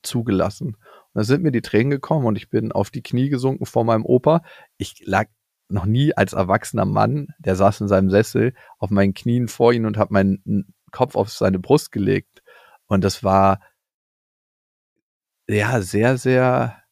[0.02, 0.76] zugelassen.
[0.76, 3.84] Und da sind mir die Tränen gekommen und ich bin auf die Knie gesunken vor
[3.84, 4.42] meinem Opa.
[4.76, 5.26] Ich lag
[5.68, 9.86] noch nie als erwachsener Mann, der saß in seinem Sessel, auf meinen Knien vor ihm
[9.86, 12.42] und habe meinen Kopf auf seine Brust gelegt.
[12.86, 13.60] Und das war
[15.48, 16.82] ja sehr, sehr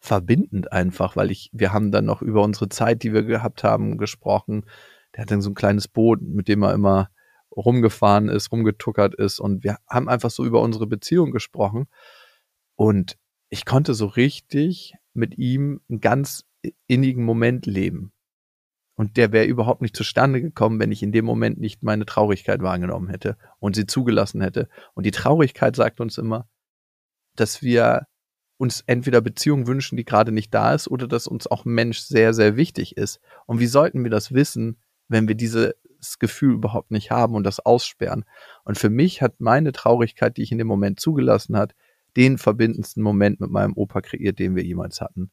[0.00, 3.96] verbindend einfach, weil ich, wir haben dann noch über unsere Zeit, die wir gehabt haben,
[3.96, 4.66] gesprochen.
[5.14, 7.10] Der hat dann so ein kleines Boot, mit dem er immer
[7.56, 11.86] rumgefahren ist, rumgetuckert ist und wir haben einfach so über unsere Beziehung gesprochen
[12.74, 13.16] und
[13.48, 16.44] ich konnte so richtig mit ihm einen ganz
[16.88, 18.12] innigen Moment leben.
[18.96, 22.62] Und der wäre überhaupt nicht zustande gekommen, wenn ich in dem Moment nicht meine Traurigkeit
[22.62, 24.68] wahrgenommen hätte und sie zugelassen hätte.
[24.94, 26.48] Und die Traurigkeit sagt uns immer,
[27.34, 28.06] dass wir
[28.56, 32.32] uns entweder Beziehung wünschen, die gerade nicht da ist, oder dass uns auch Mensch sehr,
[32.32, 33.20] sehr wichtig ist.
[33.46, 34.78] Und wie sollten wir das wissen,
[35.08, 38.24] wenn wir diese das Gefühl überhaupt nicht haben und das aussperren.
[38.64, 41.74] Und für mich hat meine Traurigkeit, die ich in dem Moment zugelassen hat,
[42.16, 45.30] den verbindendsten Moment mit meinem Opa kreiert, den wir jemals hatten.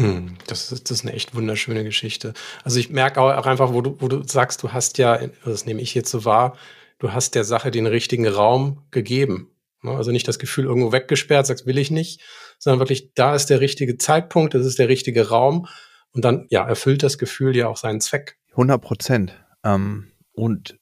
[0.00, 2.32] Hm, das ist, das ist eine echt wunderschöne Geschichte.
[2.64, 5.82] Also ich merke auch einfach, wo du, wo du sagst, du hast ja, das nehme
[5.82, 6.56] ich jetzt so wahr,
[6.98, 9.50] du hast der Sache den richtigen Raum gegeben.
[9.82, 9.90] Ne?
[9.90, 12.22] Also nicht das Gefühl irgendwo weggesperrt, sagst, will ich nicht,
[12.58, 15.66] sondern wirklich, da ist der richtige Zeitpunkt, das ist der richtige Raum.
[16.12, 18.38] Und dann, ja, erfüllt das Gefühl ja auch seinen Zweck.
[18.52, 19.34] 100 Prozent.
[19.64, 20.78] Ähm, und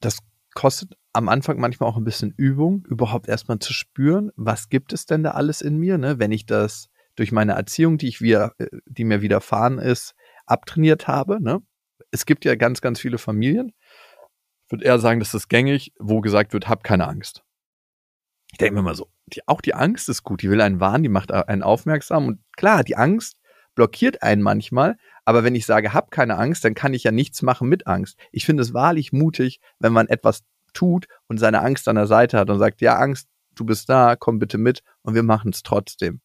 [0.00, 0.20] das
[0.54, 5.04] kostet am Anfang manchmal auch ein bisschen Übung, überhaupt erstmal zu spüren, was gibt es
[5.04, 6.18] denn da alles in mir, ne?
[6.18, 10.14] wenn ich das durch meine Erziehung, die ich wieder, äh, die mir widerfahren ist,
[10.46, 11.42] abtrainiert habe.
[11.42, 11.62] Ne?
[12.10, 13.72] Es gibt ja ganz, ganz viele Familien.
[14.66, 17.42] Ich würde eher sagen, das ist gängig, wo gesagt wird, hab keine Angst.
[18.52, 21.02] Ich denke mir mal so, die, auch die Angst ist gut, die will einen warnen,
[21.02, 23.36] die macht einen aufmerksam und klar, die Angst
[23.74, 27.40] blockiert einen manchmal, aber wenn ich sage, hab keine Angst, dann kann ich ja nichts
[27.40, 28.18] machen mit Angst.
[28.30, 30.42] Ich finde es wahrlich mutig, wenn man etwas
[30.74, 34.16] tut und seine Angst an der Seite hat und sagt, ja, Angst, du bist da,
[34.16, 36.20] komm bitte mit und wir machen es trotzdem.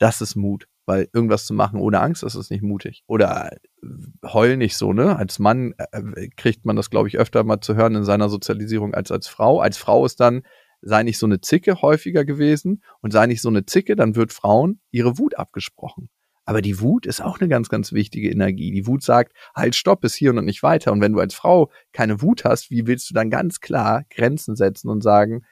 [0.00, 3.04] Das ist Mut, weil irgendwas zu machen ohne Angst, das ist nicht mutig.
[3.06, 3.86] Oder äh,
[4.26, 5.14] heul nicht so, ne?
[5.14, 8.94] Als Mann äh, kriegt man das, glaube ich, öfter mal zu hören in seiner Sozialisierung
[8.94, 9.60] als als Frau.
[9.60, 10.42] Als Frau ist dann,
[10.80, 14.32] sei nicht so eine Zicke häufiger gewesen und sei nicht so eine Zicke, dann wird
[14.32, 16.08] Frauen ihre Wut abgesprochen.
[16.46, 18.72] Aber die Wut ist auch eine ganz, ganz wichtige Energie.
[18.72, 20.90] Die Wut sagt, halt, stopp, bis hier und nicht weiter.
[20.92, 24.56] Und wenn du als Frau keine Wut hast, wie willst du dann ganz klar Grenzen
[24.56, 25.44] setzen und sagen,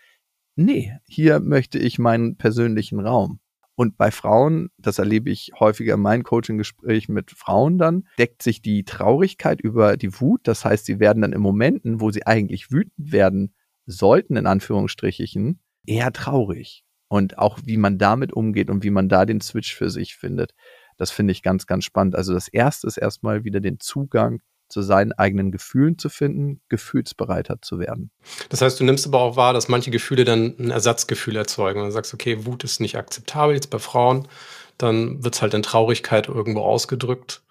[0.56, 3.38] nee, hier möchte ich meinen persönlichen Raum.
[3.78, 8.60] Und bei Frauen, das erlebe ich häufiger in meinen Coaching-Gesprächen mit Frauen dann, deckt sich
[8.60, 10.40] die Traurigkeit über die Wut.
[10.42, 13.54] Das heißt, sie werden dann in Momenten, wo sie eigentlich wütend werden
[13.86, 16.82] sollten, in Anführungsstrichen, eher traurig.
[17.06, 20.56] Und auch wie man damit umgeht und wie man da den Switch für sich findet.
[20.96, 22.16] Das finde ich ganz, ganz spannend.
[22.16, 27.60] Also das erste ist erstmal wieder den Zugang zu seinen eigenen Gefühlen zu finden, gefühlsbereiter
[27.62, 28.10] zu werden.
[28.48, 31.80] Das heißt, du nimmst aber auch wahr, dass manche Gefühle dann ein Ersatzgefühl erzeugen.
[31.80, 34.28] Und du sagst, okay, Wut ist nicht akzeptabel jetzt bei Frauen,
[34.76, 37.42] dann wird es halt in Traurigkeit irgendwo ausgedrückt.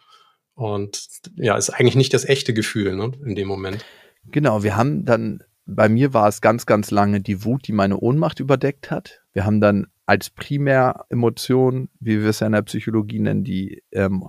[0.53, 3.85] Und ja, ist eigentlich nicht das echte Gefühl ne, in dem Moment.
[4.25, 7.99] Genau, wir haben dann, bei mir war es ganz, ganz lange die Wut, die meine
[7.99, 9.21] Ohnmacht überdeckt hat.
[9.33, 14.27] Wir haben dann als Primäremotion, wie wir es ja in der Psychologie nennen, die ähm,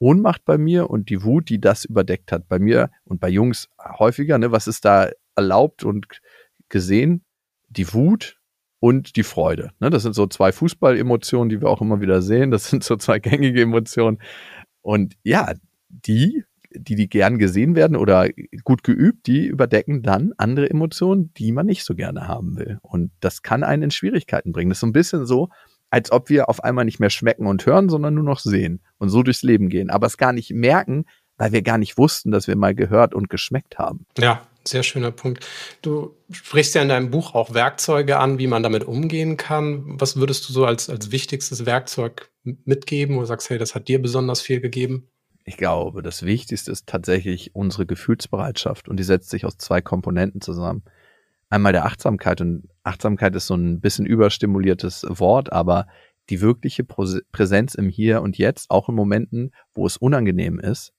[0.00, 2.48] Ohnmacht bei mir und die Wut, die das überdeckt hat.
[2.48, 6.06] Bei mir und bei Jungs häufiger, ne, was ist da erlaubt und
[6.68, 7.24] gesehen?
[7.68, 8.40] Die Wut
[8.80, 9.72] und die Freude.
[9.78, 9.90] Ne?
[9.90, 12.50] Das sind so zwei Fußballemotionen, die wir auch immer wieder sehen.
[12.50, 14.18] Das sind so zwei gängige Emotionen.
[14.80, 15.52] Und ja,
[15.88, 18.28] die, die, die gern gesehen werden oder
[18.64, 22.78] gut geübt, die überdecken dann andere Emotionen, die man nicht so gerne haben will.
[22.80, 24.70] Und das kann einen in Schwierigkeiten bringen.
[24.70, 25.50] Das ist so ein bisschen so,
[25.90, 29.10] als ob wir auf einmal nicht mehr schmecken und hören, sondern nur noch sehen und
[29.10, 31.04] so durchs Leben gehen, aber es gar nicht merken,
[31.36, 34.06] weil wir gar nicht wussten, dass wir mal gehört und geschmeckt haben.
[34.18, 35.46] Ja, sehr schöner Punkt.
[35.82, 39.98] Du sprichst ja in deinem Buch auch Werkzeuge an, wie man damit umgehen kann.
[39.98, 43.88] Was würdest du so als, als wichtigstes Werkzeug mitgeben, wo du sagst, hey, das hat
[43.88, 45.08] dir besonders viel gegeben?
[45.44, 50.40] Ich glaube, das Wichtigste ist tatsächlich unsere Gefühlsbereitschaft und die setzt sich aus zwei Komponenten
[50.42, 50.84] zusammen.
[51.50, 55.86] Einmal der Achtsamkeit und Achtsamkeit ist so ein bisschen überstimuliertes Wort, aber
[56.30, 60.92] die wirkliche Präsenz im Hier und Jetzt, auch in Momenten, wo es unangenehm ist,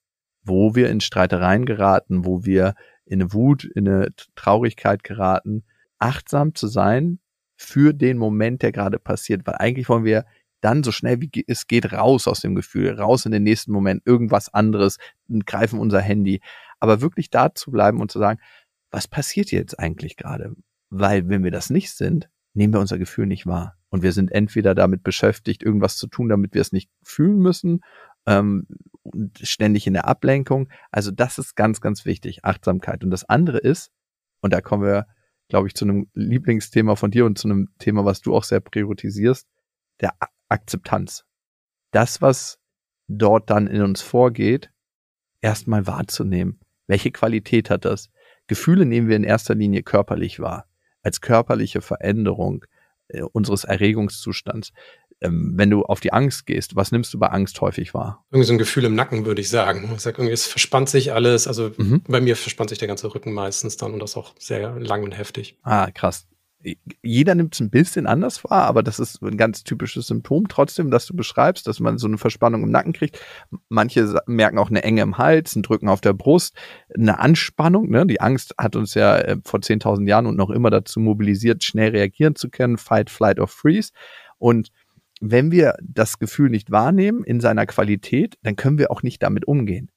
[0.43, 5.63] wo wir in Streitereien geraten, wo wir in eine Wut, in eine Traurigkeit geraten,
[5.99, 7.19] achtsam zu sein
[7.55, 10.25] für den Moment, der gerade passiert, weil eigentlich wollen wir
[10.59, 14.03] dann so schnell wie es geht raus aus dem Gefühl, raus in den nächsten Moment,
[14.05, 14.97] irgendwas anderes,
[15.45, 16.41] greifen unser Handy.
[16.79, 18.39] Aber wirklich da zu bleiben und zu sagen,
[18.91, 20.55] was passiert jetzt eigentlich gerade?
[20.89, 23.77] Weil wenn wir das nicht sind, nehmen wir unser Gefühl nicht wahr.
[23.89, 27.81] Und wir sind entweder damit beschäftigt, irgendwas zu tun, damit wir es nicht fühlen müssen,
[28.25, 28.67] ähm,
[29.41, 30.69] ständig in der Ablenkung.
[30.91, 33.03] Also das ist ganz, ganz wichtig, Achtsamkeit.
[33.03, 33.91] Und das andere ist,
[34.41, 35.07] und da kommen wir,
[35.47, 38.59] glaube ich, zu einem Lieblingsthema von dir und zu einem Thema, was du auch sehr
[38.59, 39.47] priorisierst,
[39.99, 40.13] der
[40.49, 41.25] Akzeptanz.
[41.91, 42.59] Das, was
[43.07, 44.71] dort dann in uns vorgeht,
[45.41, 46.59] erstmal wahrzunehmen.
[46.87, 48.09] Welche Qualität hat das?
[48.51, 50.65] Gefühle nehmen wir in erster Linie körperlich wahr,
[51.03, 52.65] als körperliche Veränderung
[53.07, 54.73] äh, unseres Erregungszustands
[55.21, 58.25] ähm, wenn du auf die Angst gehst, was nimmst du bei Angst häufig wahr?
[58.31, 59.91] Irgendwie so ein Gefühl im Nacken, würde ich sagen.
[59.95, 61.47] Ich sag irgendwie, es verspannt sich alles.
[61.47, 62.01] Also mhm.
[62.07, 65.15] bei mir verspannt sich der ganze Rücken meistens dann und das auch sehr lang und
[65.15, 65.57] heftig.
[65.61, 66.27] Ah, krass.
[67.01, 70.91] Jeder nimmt es ein bisschen anders wahr, aber das ist ein ganz typisches Symptom trotzdem,
[70.91, 73.19] dass du beschreibst, dass man so eine Verspannung im Nacken kriegt.
[73.69, 76.55] Manche merken auch eine Enge im Hals, ein Drücken auf der Brust,
[76.95, 77.89] eine Anspannung.
[77.89, 78.05] Ne?
[78.05, 81.91] Die Angst hat uns ja äh, vor 10.000 Jahren und noch immer dazu mobilisiert, schnell
[81.91, 83.91] reagieren zu können, Fight, Flight or Freeze.
[84.37, 84.69] Und
[85.21, 89.47] wenn wir das Gefühl nicht wahrnehmen in seiner Qualität, dann können wir auch nicht damit
[89.47, 89.91] umgehen.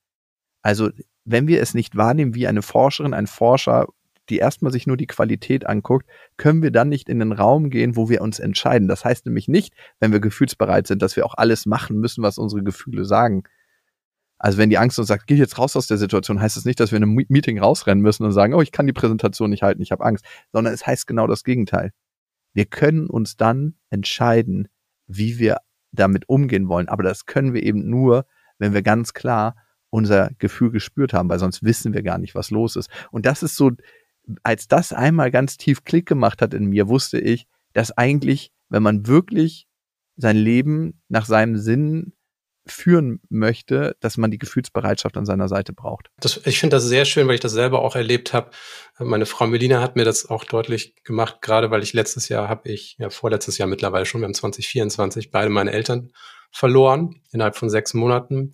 [0.63, 0.91] Also
[1.25, 3.87] wenn wir es nicht wahrnehmen wie eine Forscherin, ein Forscher,
[4.29, 7.97] die erstmal sich nur die Qualität anguckt, können wir dann nicht in den Raum gehen,
[7.97, 8.89] wo wir uns entscheiden.
[8.89, 12.39] Das heißt nämlich nicht, wenn wir gefühlsbereit sind, dass wir auch alles machen müssen, was
[12.39, 13.45] unsere Gefühle sagen.
[14.39, 16.67] Also wenn die Angst uns sagt, geh jetzt raus aus der Situation, heißt es das
[16.67, 19.51] nicht, dass wir in einem Meeting rausrennen müssen und sagen, oh, ich kann die Präsentation
[19.51, 21.93] nicht halten, ich habe Angst, sondern es heißt genau das Gegenteil.
[22.53, 24.69] Wir können uns dann entscheiden,
[25.07, 25.59] wie wir
[25.93, 26.89] damit umgehen wollen.
[26.89, 28.27] Aber das können wir eben nur,
[28.59, 29.57] wenn wir ganz klar
[29.91, 32.91] unser Gefühl gespürt haben, weil sonst wissen wir gar nicht, was los ist.
[33.13, 33.71] Und das ist so,
[34.43, 38.83] als das einmal ganz tief Klick gemacht hat in mir, wusste ich, dass eigentlich, wenn
[38.83, 39.67] man wirklich
[40.17, 42.13] sein Leben nach seinem Sinn
[42.67, 46.09] führen möchte, dass man die Gefühlsbereitschaft an seiner Seite braucht.
[46.21, 48.51] Das, ich finde das sehr schön, weil ich das selber auch erlebt habe.
[48.99, 52.71] Meine Frau Melina hat mir das auch deutlich gemacht, gerade weil ich letztes Jahr habe
[52.71, 56.13] ich, ja vorletztes Jahr mittlerweile schon, wir haben 2024 beide meine Eltern
[56.51, 58.53] verloren innerhalb von sechs Monaten.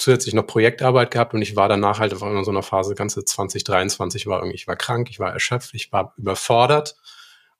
[0.00, 4.26] Zusätzlich noch Projektarbeit gehabt und ich war danach halt in so einer Phase, ganze 2023
[4.26, 6.96] war irgendwie, ich war krank, ich war erschöpft, ich war überfordert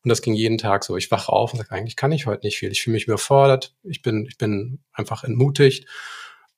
[0.02, 0.96] und das ging jeden Tag so.
[0.96, 2.72] Ich wache auf und sage, eigentlich kann ich heute nicht viel.
[2.72, 3.74] Ich fühle mich überfordert.
[3.82, 5.86] Ich bin, ich bin einfach entmutigt.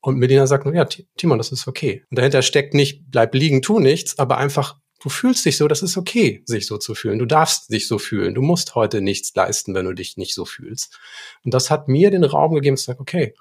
[0.00, 2.04] Und Melina sagt nur, ja, Timon, das ist okay.
[2.10, 5.82] Und dahinter steckt nicht, bleib liegen, tu nichts, aber einfach, du fühlst dich so, das
[5.82, 7.18] ist okay, sich so zu fühlen.
[7.18, 8.34] Du darfst dich so fühlen.
[8.34, 10.98] Du musst heute nichts leisten, wenn du dich nicht so fühlst.
[11.44, 13.34] Und das hat mir den Raum gegeben, zu sagen, okay,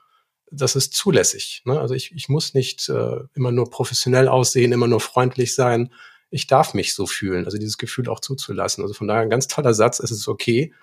[0.52, 1.62] das ist zulässig.
[1.66, 1.80] Ne?
[1.80, 5.92] Also ich, ich muss nicht äh, immer nur professionell aussehen, immer nur freundlich sein,
[6.32, 8.84] ich darf mich so fühlen, also dieses Gefühl auch zuzulassen.
[8.84, 10.74] Also von daher ein ganz toller Satz, es ist okay.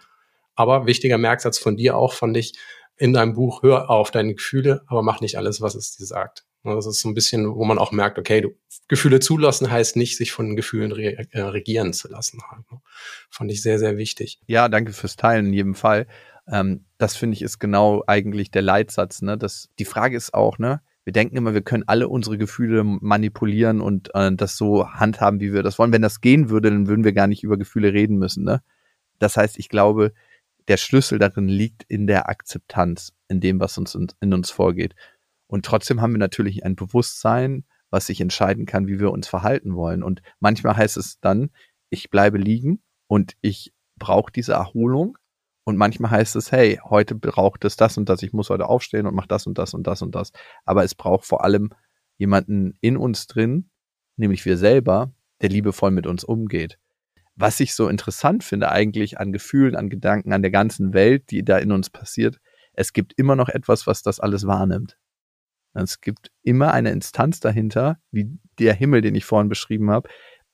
[0.54, 2.52] Aber wichtiger Merksatz von dir auch, fand ich,
[2.96, 6.44] in deinem Buch, hör auf deine Gefühle, aber mach nicht alles, was es dir sagt.
[6.64, 8.50] Das ist so ein bisschen, wo man auch merkt, okay, du,
[8.88, 12.40] Gefühle zulassen heißt nicht, sich von Gefühlen re äh, regieren zu lassen.
[12.50, 12.80] Halt, ne?
[13.30, 14.40] Fand ich sehr, sehr wichtig.
[14.46, 16.06] Ja, danke fürs Teilen in jedem Fall.
[16.50, 19.22] Ähm, das finde ich ist genau eigentlich der Leitsatz.
[19.22, 19.36] Ne?
[19.38, 23.80] Das, die Frage ist auch, ne, wir denken immer, wir können alle unsere Gefühle manipulieren
[23.80, 25.92] und äh, das so handhaben, wie wir das wollen.
[25.92, 28.44] Wenn das gehen würde, dann würden wir gar nicht über Gefühle reden müssen.
[28.44, 28.62] Ne?
[29.18, 30.12] Das heißt, ich glaube,
[30.68, 34.94] der Schlüssel darin liegt in der Akzeptanz, in dem, was uns in, in uns vorgeht.
[35.46, 39.74] Und trotzdem haben wir natürlich ein Bewusstsein, was sich entscheiden kann, wie wir uns verhalten
[39.74, 40.02] wollen.
[40.02, 41.50] Und manchmal heißt es dann,
[41.88, 45.16] ich bleibe liegen und ich brauche diese Erholung
[45.68, 49.04] und manchmal heißt es, hey, heute braucht es das und das, ich muss heute aufstehen
[49.06, 50.32] und mache das und das und das und das.
[50.64, 51.74] Aber es braucht vor allem
[52.16, 53.68] jemanden in uns drin,
[54.16, 56.78] nämlich wir selber, der liebevoll mit uns umgeht.
[57.36, 61.44] Was ich so interessant finde eigentlich an Gefühlen, an Gedanken, an der ganzen Welt, die
[61.44, 62.40] da in uns passiert,
[62.72, 64.96] es gibt immer noch etwas, was das alles wahrnimmt.
[65.74, 70.08] Es gibt immer eine Instanz dahinter, wie der Himmel, den ich vorhin beschrieben habe,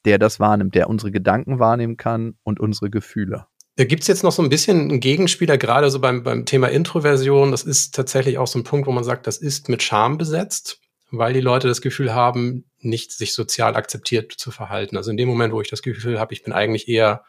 [0.07, 3.47] der das wahrnimmt, der unsere Gedanken wahrnehmen kann und unsere Gefühle.
[3.77, 7.51] Da gibt's jetzt noch so ein bisschen einen Gegenspieler, gerade so beim, beim Thema Introversion.
[7.51, 10.81] Das ist tatsächlich auch so ein Punkt, wo man sagt, das ist mit Scham besetzt,
[11.11, 14.97] weil die Leute das Gefühl haben, nicht sich sozial akzeptiert zu verhalten.
[14.97, 17.25] Also in dem Moment, wo ich das Gefühl habe, ich bin eigentlich eher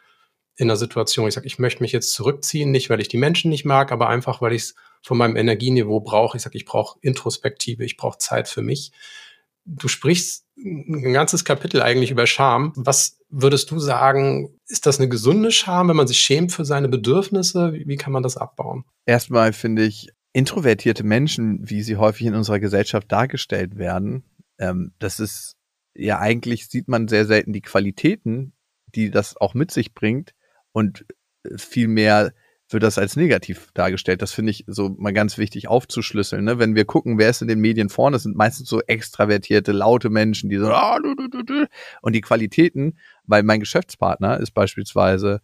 [0.56, 3.50] in einer Situation, ich sage, ich möchte mich jetzt zurückziehen, nicht weil ich die Menschen
[3.50, 6.36] nicht mag, aber einfach, weil ich es von meinem Energieniveau brauche.
[6.36, 8.92] Ich sage, ich brauche Introspektive, ich brauche Zeit für mich.
[9.64, 12.72] Du sprichst ein ganzes Kapitel eigentlich über Scham.
[12.76, 16.88] Was würdest du sagen, ist das eine gesunde Scham, wenn man sich schämt für seine
[16.88, 17.72] Bedürfnisse?
[17.72, 18.84] Wie, wie kann man das abbauen?
[19.04, 24.24] Erstmal finde ich, introvertierte Menschen, wie sie häufig in unserer Gesellschaft dargestellt werden,
[24.58, 25.56] ähm, das ist
[25.94, 28.52] ja eigentlich sieht man sehr selten die Qualitäten,
[28.94, 30.34] die das auch mit sich bringt
[30.72, 31.06] und
[31.44, 32.32] äh, vielmehr
[32.68, 34.22] wird das als negativ dargestellt.
[34.22, 36.44] Das finde ich so mal ganz wichtig aufzuschlüsseln.
[36.44, 36.58] Ne?
[36.58, 40.10] Wenn wir gucken, wer ist in den Medien vorne, das sind meistens so extravertierte, laute
[40.10, 41.66] Menschen, die so ah, du, du, du,
[42.02, 45.40] und die Qualitäten, weil mein Geschäftspartner ist beispielsweise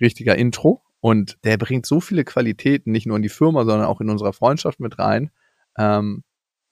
[0.00, 4.02] richtiger Intro und der bringt so viele Qualitäten nicht nur in die Firma, sondern auch
[4.02, 5.30] in unserer Freundschaft mit rein,
[5.78, 6.24] ähm,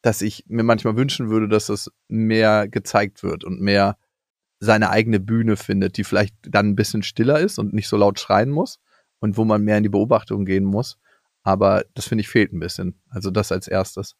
[0.03, 3.97] dass ich mir manchmal wünschen würde, dass das mehr gezeigt wird und mehr
[4.61, 8.21] seine eigene Bühne findet, die vielleicht dann ein bisschen stiller ist und nicht so laut
[8.21, 8.81] schreien muss
[9.25, 10.99] und wo man mehr in die Beobachtung gehen muss.
[11.43, 13.01] Aber das finde ich fehlt ein bisschen.
[13.09, 14.17] Also das als erstes.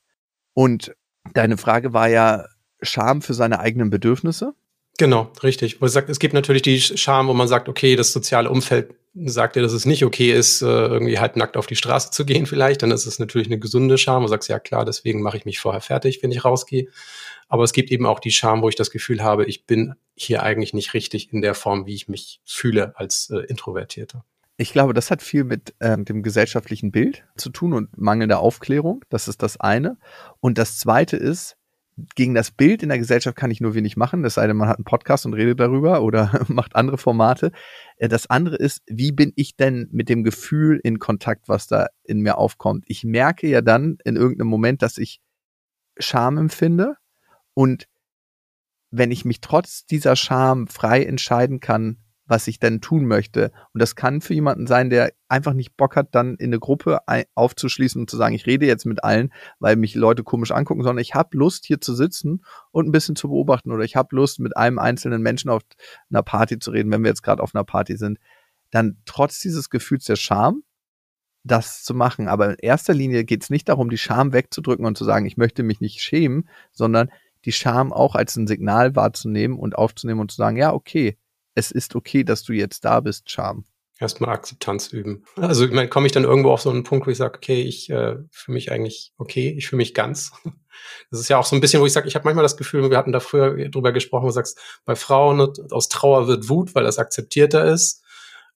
[0.55, 0.95] Und
[1.35, 2.47] deine Frage war ja
[2.81, 4.55] Scham für seine eigenen Bedürfnisse.
[4.99, 5.83] Genau, richtig.
[5.83, 9.57] Wo sagt, es gibt natürlich die Scham, wo man sagt, okay, das soziale Umfeld sagt
[9.57, 12.47] dir, dass es nicht okay ist, äh, irgendwie halt nackt auf die Straße zu gehen
[12.53, 12.83] vielleicht.
[12.83, 14.23] Dann ist es natürlich eine gesunde Scham.
[14.23, 16.89] Du sagst, ja klar, deswegen mache ich mich vorher fertig, wenn ich rausgehe.
[17.49, 20.43] Aber es gibt eben auch die Scham, wo ich das Gefühl habe, ich bin hier
[20.43, 24.25] eigentlich nicht richtig in der Form, wie ich mich fühle als äh, Introvertierter.
[24.57, 29.05] Ich glaube, das hat viel mit ähm, dem gesellschaftlichen Bild zu tun und mangelnder Aufklärung.
[29.09, 29.99] Das ist das eine.
[30.41, 31.57] Und das zweite ist,
[32.15, 34.69] gegen das Bild in der Gesellschaft kann ich nur wenig machen, es sei denn, man
[34.69, 37.53] hat einen Podcast und redet darüber oder macht andere Formate.
[37.97, 41.89] Äh, das andere ist, wie bin ich denn mit dem Gefühl in Kontakt, was da
[42.03, 42.85] in mir aufkommt?
[42.89, 45.21] Ich merke ja dann in irgendeinem Moment, dass ich
[45.99, 46.97] Scham empfinde
[47.55, 47.87] und
[48.91, 53.53] wenn ich mich trotz dieser Scham frei entscheiden kann, was ich denn tun möchte.
[53.73, 57.01] Und das kann für jemanden sein, der einfach nicht Bock hat, dann in eine Gruppe
[57.35, 61.03] aufzuschließen und zu sagen, ich rede jetzt mit allen, weil mich Leute komisch angucken, sondern
[61.03, 64.41] ich habe Lust, hier zu sitzen und ein bisschen zu beobachten oder ich habe Lust,
[64.41, 65.63] mit einem einzelnen Menschen auf
[66.11, 68.19] einer Party zu reden, wenn wir jetzt gerade auf einer Party sind.
[68.71, 70.63] Dann trotz dieses Gefühls der Scham,
[71.45, 72.27] das zu machen.
[72.27, 75.37] Aber in erster Linie geht es nicht darum, die Scham wegzudrücken und zu sagen, ich
[75.37, 77.11] möchte mich nicht schämen, sondern
[77.45, 81.19] die Scham auch als ein Signal wahrzunehmen und aufzunehmen und zu sagen, ja, okay,
[81.55, 83.65] es ist okay, dass du jetzt da bist, Scham.
[84.01, 85.25] Erstmal Akzeptanz üben.
[85.37, 87.63] Also ich meine, komme ich dann irgendwo auf so einen Punkt, wo ich sage, okay,
[87.63, 90.33] ich äh, fühle mich eigentlich okay, ich fühle mich ganz.
[91.09, 92.91] Das ist ja auch so ein bisschen, wo ich sage, ich habe manchmal das Gefühl,
[92.91, 95.41] wir hatten da früher drüber gesprochen, wo du sagst, bei Frauen
[95.71, 98.03] aus Trauer wird Wut, weil das akzeptierter ist.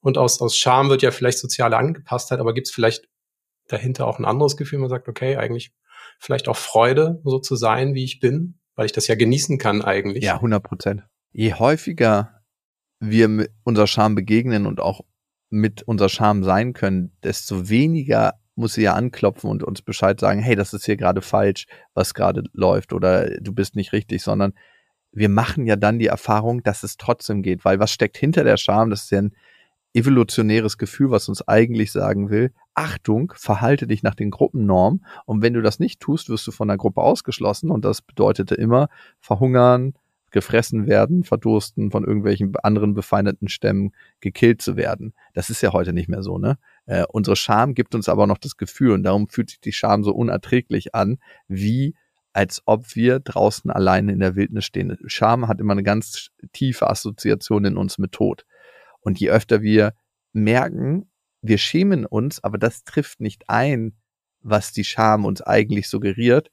[0.01, 3.09] Und aus, aus Scham wird ja vielleicht soziale Angepasstheit, aber gibt es vielleicht
[3.69, 5.73] dahinter auch ein anderes Gefühl, man sagt, okay, eigentlich
[6.19, 9.83] vielleicht auch Freude, so zu sein, wie ich bin, weil ich das ja genießen kann
[9.83, 10.25] eigentlich.
[10.25, 11.03] Ja, 100 Prozent.
[11.31, 12.38] Je häufiger
[13.01, 15.01] wir mit unserer Scham begegnen und auch
[15.51, 20.41] mit unserer Scham sein können, desto weniger muss sie ja anklopfen und uns Bescheid sagen,
[20.41, 24.53] hey, das ist hier gerade falsch, was gerade läuft oder du bist nicht richtig, sondern
[25.13, 28.57] wir machen ja dann die Erfahrung, dass es trotzdem geht, weil was steckt hinter der
[28.57, 28.91] Scham?
[28.91, 29.33] Das ist ja ein
[29.95, 35.55] evolutionäres Gefühl, was uns eigentlich sagen will, Achtung, verhalte dich nach den Gruppennormen und wenn
[35.55, 39.95] du das nicht tust, wirst du von der Gruppe ausgeschlossen und das bedeutete immer verhungern,
[40.31, 45.14] gefressen werden, verdursten, von irgendwelchen anderen befeindeten Stämmen gekillt zu werden.
[45.35, 46.59] Das ist ja heute nicht mehr so, ne?
[46.87, 50.05] Äh, unsere Scham gibt uns aber noch das Gefühl und darum fühlt sich die Scham
[50.05, 51.95] so unerträglich an, wie
[52.33, 54.97] als ob wir draußen alleine in der Wildnis stehen.
[55.07, 58.47] Scham hat immer eine ganz tiefe Assoziation in uns mit Tod.
[59.01, 59.95] Und je öfter wir
[60.33, 61.11] merken,
[61.43, 63.97] wir schämen uns, aber das trifft nicht ein,
[64.41, 66.51] was die Scham uns eigentlich suggeriert,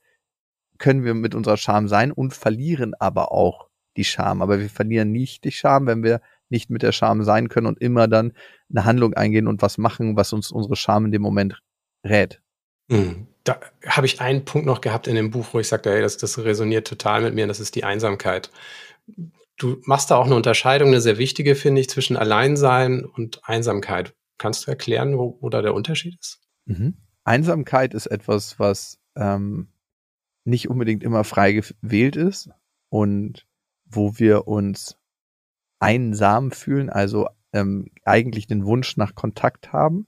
[0.78, 3.65] können wir mit unserer Scham sein und verlieren aber auch
[3.98, 4.42] die Scham.
[4.42, 7.82] Aber wir verlieren nicht die Scham, wenn wir nicht mit der Scham sein können und
[7.82, 8.34] immer dann
[8.70, 11.62] eine Handlung eingehen und was machen, was uns unsere Scham in dem Moment
[12.06, 12.42] rät.
[12.90, 13.28] Hm.
[13.44, 16.18] Da habe ich einen Punkt noch gehabt in dem Buch, wo ich sagte, hey, das,
[16.18, 18.50] das resoniert total mit mir, das ist die Einsamkeit.
[19.58, 24.16] Du machst da auch eine Unterscheidung, eine sehr wichtige, finde ich, zwischen Alleinsein und Einsamkeit.
[24.40, 26.40] Kannst du erklären, wo, wo da der Unterschied ist?
[26.66, 26.98] Mhm.
[27.24, 29.70] Einsamkeit ist etwas, was ähm,
[30.44, 32.50] nicht unbedingt immer frei gewählt ist
[32.90, 33.46] und
[33.96, 34.98] wo wir uns
[35.80, 40.08] einsam fühlen, also ähm, eigentlich den Wunsch nach Kontakt haben.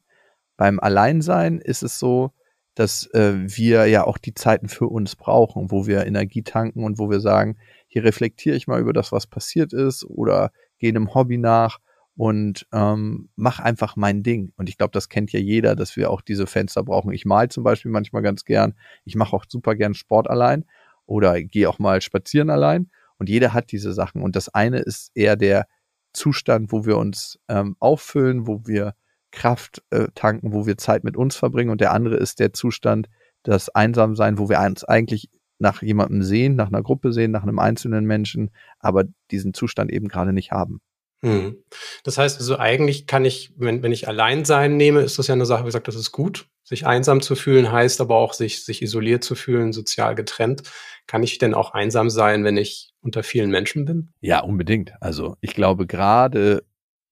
[0.58, 2.32] Beim Alleinsein ist es so,
[2.76, 7.00] dass äh, wir ja auch die Zeiten für uns brauchen, wo wir Energie tanken und
[7.00, 7.58] wo wir sagen,
[7.88, 11.80] hier reflektiere ich mal über das, was passiert ist oder gehe einem Hobby nach
[12.16, 14.52] und ähm, mach einfach mein Ding.
[14.58, 17.12] Und ich glaube, das kennt ja jeder, dass wir auch diese Fenster brauchen.
[17.14, 18.76] Ich mal zum Beispiel manchmal ganz gern.
[19.06, 20.66] Ich mache auch super gern Sport allein
[21.06, 22.90] oder gehe auch mal spazieren allein.
[23.20, 24.22] Und jeder hat diese Sachen.
[24.22, 25.68] Und das eine ist eher der
[26.13, 28.93] Zustand, wo wir uns ähm, auffüllen, wo wir
[29.32, 31.70] Kraft äh, tanken, wo wir Zeit mit uns verbringen.
[31.70, 33.07] Und der andere ist der Zustand,
[33.43, 37.59] das Einsamsein, wo wir uns eigentlich nach jemandem sehen, nach einer Gruppe sehen, nach einem
[37.59, 40.82] einzelnen Menschen, aber diesen Zustand eben gerade nicht haben.
[41.22, 41.63] Hm.
[42.03, 45.45] Das heißt also, eigentlich kann ich, wenn, wenn ich Alleinsein nehme, ist das ja eine
[45.45, 46.47] Sache, wie gesagt, das ist gut.
[46.63, 50.63] Sich einsam zu fühlen heißt aber auch, sich, sich isoliert zu fühlen, sozial getrennt.
[51.07, 54.09] Kann ich denn auch einsam sein, wenn ich unter vielen Menschen bin?
[54.20, 54.91] Ja, unbedingt.
[54.99, 56.63] Also ich glaube, gerade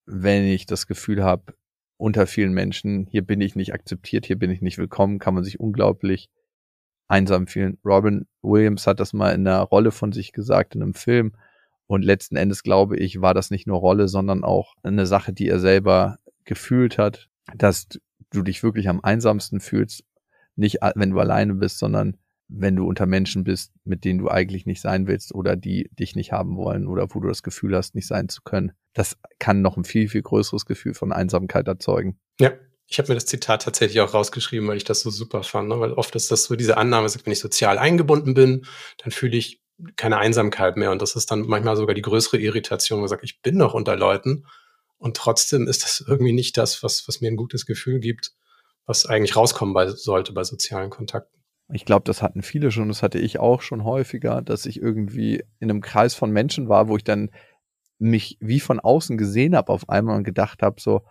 [0.06, 1.54] wenn ich das Gefühl habe,
[1.98, 5.44] unter vielen Menschen, hier bin ich nicht akzeptiert, hier bin ich nicht willkommen, kann man
[5.44, 6.30] sich unglaublich
[7.08, 7.78] einsam fühlen.
[7.86, 11.34] Robin Williams hat das mal in einer Rolle von sich gesagt, in einem Film.
[11.88, 15.48] Und letzten Endes, glaube ich, war das nicht nur Rolle, sondern auch eine Sache, die
[15.48, 17.88] er selber gefühlt hat, dass
[18.32, 20.04] du dich wirklich am einsamsten fühlst,
[20.56, 22.18] nicht wenn du alleine bist, sondern
[22.48, 26.16] wenn du unter Menschen bist, mit denen du eigentlich nicht sein willst oder die dich
[26.16, 28.74] nicht haben wollen oder wo du das Gefühl hast, nicht sein zu können.
[28.94, 32.20] Das kann noch ein viel, viel größeres Gefühl von Einsamkeit erzeugen.
[32.40, 32.52] Ja,
[32.88, 35.70] ich habe mir das Zitat tatsächlich auch rausgeschrieben, weil ich das so super fand.
[35.70, 35.80] Ne?
[35.80, 38.66] Weil oft ist das so diese Annahme, wenn ich sozial eingebunden bin,
[39.00, 39.65] dann fühle ich
[39.96, 40.92] keine Einsamkeit mehr.
[40.92, 43.74] Und das ist dann manchmal sogar die größere Irritation, wo man sagt, ich bin noch
[43.74, 44.46] unter Leuten.
[44.98, 48.32] Und trotzdem ist das irgendwie nicht das, was, was mir ein gutes Gefühl gibt,
[48.86, 51.36] was eigentlich rauskommen bei, sollte bei sozialen Kontakten.
[51.74, 55.44] Ich glaube, das hatten viele schon, das hatte ich auch schon häufiger, dass ich irgendwie
[55.60, 57.32] in einem Kreis von Menschen war, wo ich dann
[57.98, 61.02] mich wie von außen gesehen habe auf einmal und gedacht habe, so,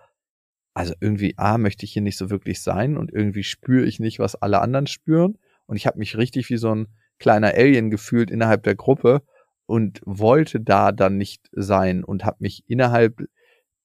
[0.74, 4.18] also irgendwie, A, möchte ich hier nicht so wirklich sein und irgendwie spüre ich nicht,
[4.18, 5.38] was alle anderen spüren.
[5.66, 6.88] Und ich habe mich richtig wie so ein
[7.18, 9.22] kleiner Alien gefühlt innerhalb der Gruppe
[9.66, 13.22] und wollte da dann nicht sein und habe mich innerhalb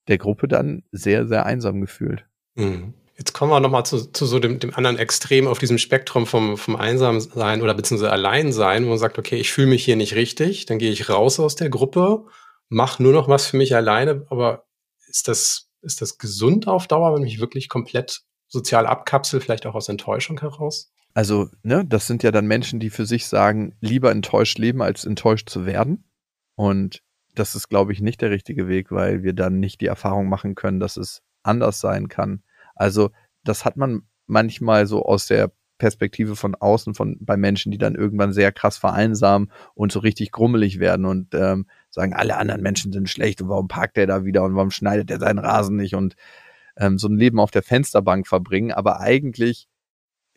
[0.08, 2.26] der Gruppe dann sehr, sehr einsam gefühlt.
[2.56, 2.94] Mhm.
[3.18, 6.58] Jetzt kommen wir nochmal zu, zu so dem, dem anderen Extrem auf diesem Spektrum vom,
[6.58, 10.66] vom Einsamsein oder beziehungsweise Alleinsein, wo man sagt, okay, ich fühle mich hier nicht richtig,
[10.66, 12.26] dann gehe ich raus aus der Gruppe,
[12.70, 14.66] mache nur noch was für mich alleine, aber
[15.10, 19.66] ist das, ist das gesund auf Dauer, wenn ich mich wirklich komplett sozial abkapsel, vielleicht
[19.66, 20.94] auch aus Enttäuschung heraus?
[21.14, 25.06] Also, ne, das sind ja dann Menschen, die für sich sagen, lieber enttäuscht leben, als
[25.06, 26.04] enttäuscht zu werden.
[26.56, 27.02] Und
[27.36, 30.56] das ist, glaube ich, nicht der richtige Weg, weil wir dann nicht die Erfahrung machen
[30.56, 32.44] können, dass es anders sein kann.
[32.76, 33.12] Also,
[33.44, 37.96] das hat man manchmal so aus der Perspektive von außen von bei Menschen, die dann
[37.96, 42.92] irgendwann sehr krass vereinsamen und so richtig grummelig werden und ähm, sagen, alle anderen Menschen
[42.92, 45.96] sind schlecht und warum parkt der da wieder und warum schneidet er seinen Rasen nicht
[45.96, 46.16] und
[46.78, 48.72] ähm, so ein Leben auf der Fensterbank verbringen.
[48.72, 49.68] Aber eigentlich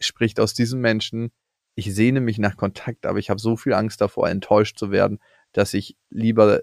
[0.07, 1.32] spricht aus diesem Menschen,
[1.74, 5.18] ich sehne mich nach Kontakt, aber ich habe so viel Angst davor, enttäuscht zu werden,
[5.53, 6.61] dass ich lieber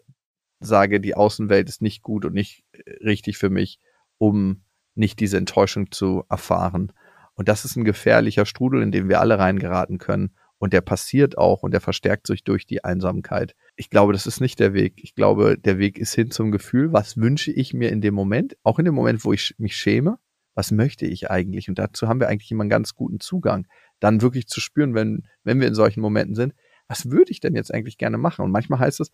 [0.60, 3.80] sage, die Außenwelt ist nicht gut und nicht äh, richtig für mich,
[4.18, 4.64] um
[4.96, 6.92] nicht diese Enttäuschung zu erfahren.
[7.34, 10.36] Und das ist ein gefährlicher Strudel, in den wir alle reingeraten können.
[10.58, 13.56] Und der passiert auch und der verstärkt sich durch die Einsamkeit.
[13.78, 14.96] Ich glaube, das ist nicht der Weg.
[14.98, 18.58] Ich glaube, der Weg ist hin zum Gefühl, was wünsche ich mir in dem Moment,
[18.64, 20.20] auch in dem Moment, wo ich mich schäme,
[20.60, 21.70] was möchte ich eigentlich?
[21.70, 23.66] Und dazu haben wir eigentlich immer einen ganz guten Zugang,
[24.01, 26.53] dann wirklich zu spüren, wenn, wenn wir in solchen Momenten sind,
[26.89, 28.43] was würde ich denn jetzt eigentlich gerne machen?
[28.43, 29.10] Und manchmal heißt es,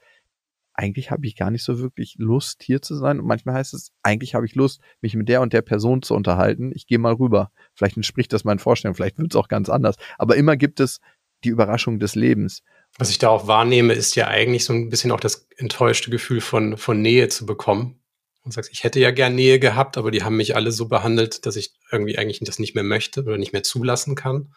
[0.73, 3.19] eigentlich habe ich gar nicht so wirklich Lust, hier zu sein.
[3.19, 6.15] Und manchmal heißt es, eigentlich habe ich Lust, mich mit der und der Person zu
[6.15, 6.71] unterhalten.
[6.73, 7.51] Ich gehe mal rüber.
[7.75, 9.97] Vielleicht entspricht das meinen Vorstellungen, vielleicht wird es auch ganz anders.
[10.17, 10.99] Aber immer gibt es
[11.43, 12.63] die Überraschung des Lebens.
[12.97, 16.41] Was ich da auch wahrnehme, ist ja eigentlich so ein bisschen auch das enttäuschte Gefühl
[16.41, 17.99] von, von Nähe zu bekommen
[18.45, 21.45] und sagst, ich hätte ja gern Nähe gehabt, aber die haben mich alle so behandelt,
[21.47, 24.53] dass ich irgendwie eigentlich das nicht mehr möchte oder nicht mehr zulassen kann.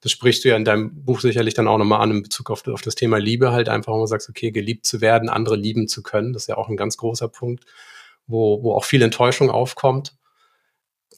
[0.00, 2.66] Das sprichst du ja in deinem Buch sicherlich dann auch nochmal an in Bezug auf,
[2.68, 5.88] auf das Thema Liebe halt einfach, wo du sagst, okay, geliebt zu werden, andere lieben
[5.88, 6.32] zu können.
[6.32, 7.64] Das ist ja auch ein ganz großer Punkt,
[8.26, 10.16] wo, wo auch viel Enttäuschung aufkommt.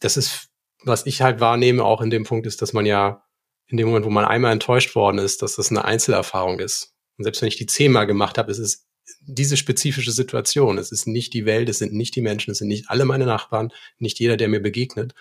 [0.01, 0.49] Das ist,
[0.83, 3.23] was ich halt wahrnehme, auch in dem Punkt ist, dass man ja
[3.67, 6.95] in dem Moment, wo man einmal enttäuscht worden ist, dass das eine Einzelerfahrung ist.
[7.17, 8.87] Und selbst wenn ich die zehnmal gemacht habe, ist es
[9.21, 10.79] diese spezifische Situation.
[10.79, 13.27] Es ist nicht die Welt, es sind nicht die Menschen, es sind nicht alle meine
[13.27, 15.15] Nachbarn, nicht jeder, der mir begegnet.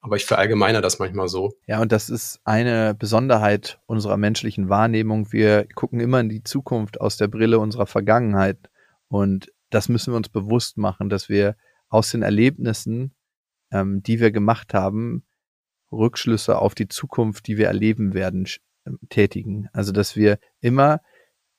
[0.00, 1.54] Aber ich verallgemeine das manchmal so.
[1.66, 5.32] Ja, und das ist eine Besonderheit unserer menschlichen Wahrnehmung.
[5.32, 8.58] Wir gucken immer in die Zukunft aus der Brille unserer Vergangenheit.
[9.08, 11.56] Und das müssen wir uns bewusst machen, dass wir
[11.88, 13.14] aus den Erlebnissen,
[13.72, 15.24] ähm, die wir gemacht haben,
[15.90, 18.46] Rückschlüsse auf die Zukunft, die wir erleben werden,
[19.08, 19.68] tätigen.
[19.72, 21.00] Also, dass wir immer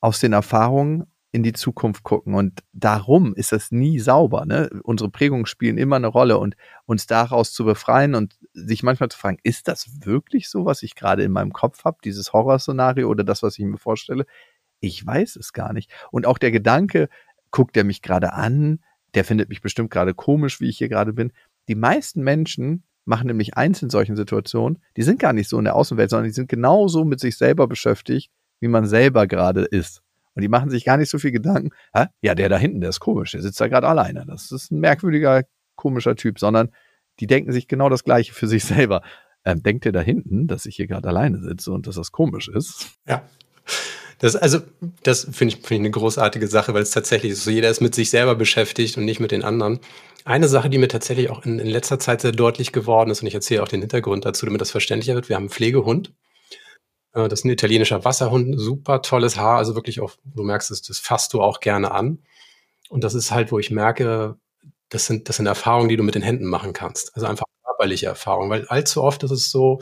[0.00, 1.06] aus den Erfahrungen
[1.36, 2.34] in die Zukunft gucken.
[2.34, 4.46] Und darum ist das nie sauber.
[4.46, 4.70] Ne?
[4.84, 6.56] Unsere Prägungen spielen immer eine Rolle und
[6.86, 10.94] uns daraus zu befreien und sich manchmal zu fragen, ist das wirklich so, was ich
[10.94, 14.24] gerade in meinem Kopf habe, dieses Horrorszenario oder das, was ich mir vorstelle?
[14.80, 15.92] Ich weiß es gar nicht.
[16.10, 17.10] Und auch der Gedanke,
[17.50, 18.80] guckt er mich gerade an,
[19.14, 21.34] der findet mich bestimmt gerade komisch, wie ich hier gerade bin.
[21.68, 25.64] Die meisten Menschen machen nämlich eins in solchen Situationen, die sind gar nicht so in
[25.64, 30.00] der Außenwelt, sondern die sind genauso mit sich selber beschäftigt, wie man selber gerade ist.
[30.36, 32.06] Und die machen sich gar nicht so viel Gedanken, Hä?
[32.20, 34.24] ja, der da hinten, der ist komisch, der sitzt da gerade alleine.
[34.26, 35.44] Das ist ein merkwürdiger,
[35.76, 36.70] komischer Typ, sondern
[37.20, 39.02] die denken sich genau das Gleiche für sich selber.
[39.46, 42.48] Ähm, denkt der da hinten, dass ich hier gerade alleine sitze und dass das komisch
[42.48, 42.98] ist?
[43.08, 43.22] Ja.
[44.18, 44.60] Das, also,
[45.02, 47.80] das finde ich, find ich eine großartige Sache, weil es tatsächlich ist so, jeder ist
[47.80, 49.78] mit sich selber beschäftigt und nicht mit den anderen.
[50.24, 53.28] Eine Sache, die mir tatsächlich auch in, in letzter Zeit sehr deutlich geworden ist, und
[53.28, 55.28] ich erzähle auch den Hintergrund dazu, damit das verständlicher wird.
[55.28, 56.12] Wir haben einen Pflegehund.
[57.16, 60.82] Äh, das ist ein italienischer Wasserhund, super tolles Haar, also wirklich auch, du merkst es,
[60.82, 62.20] das fasst du auch gerne an.
[62.88, 64.36] Und das ist halt, wo ich merke,
[64.90, 67.16] das sind, das sind Erfahrungen, die du mit den Händen machen kannst.
[67.16, 69.80] Also einfach körperliche Erfahrungen, weil allzu oft ist es so,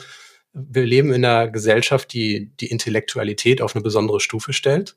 [0.54, 4.96] wir leben in einer Gesellschaft, die die Intellektualität auf eine besondere Stufe stellt.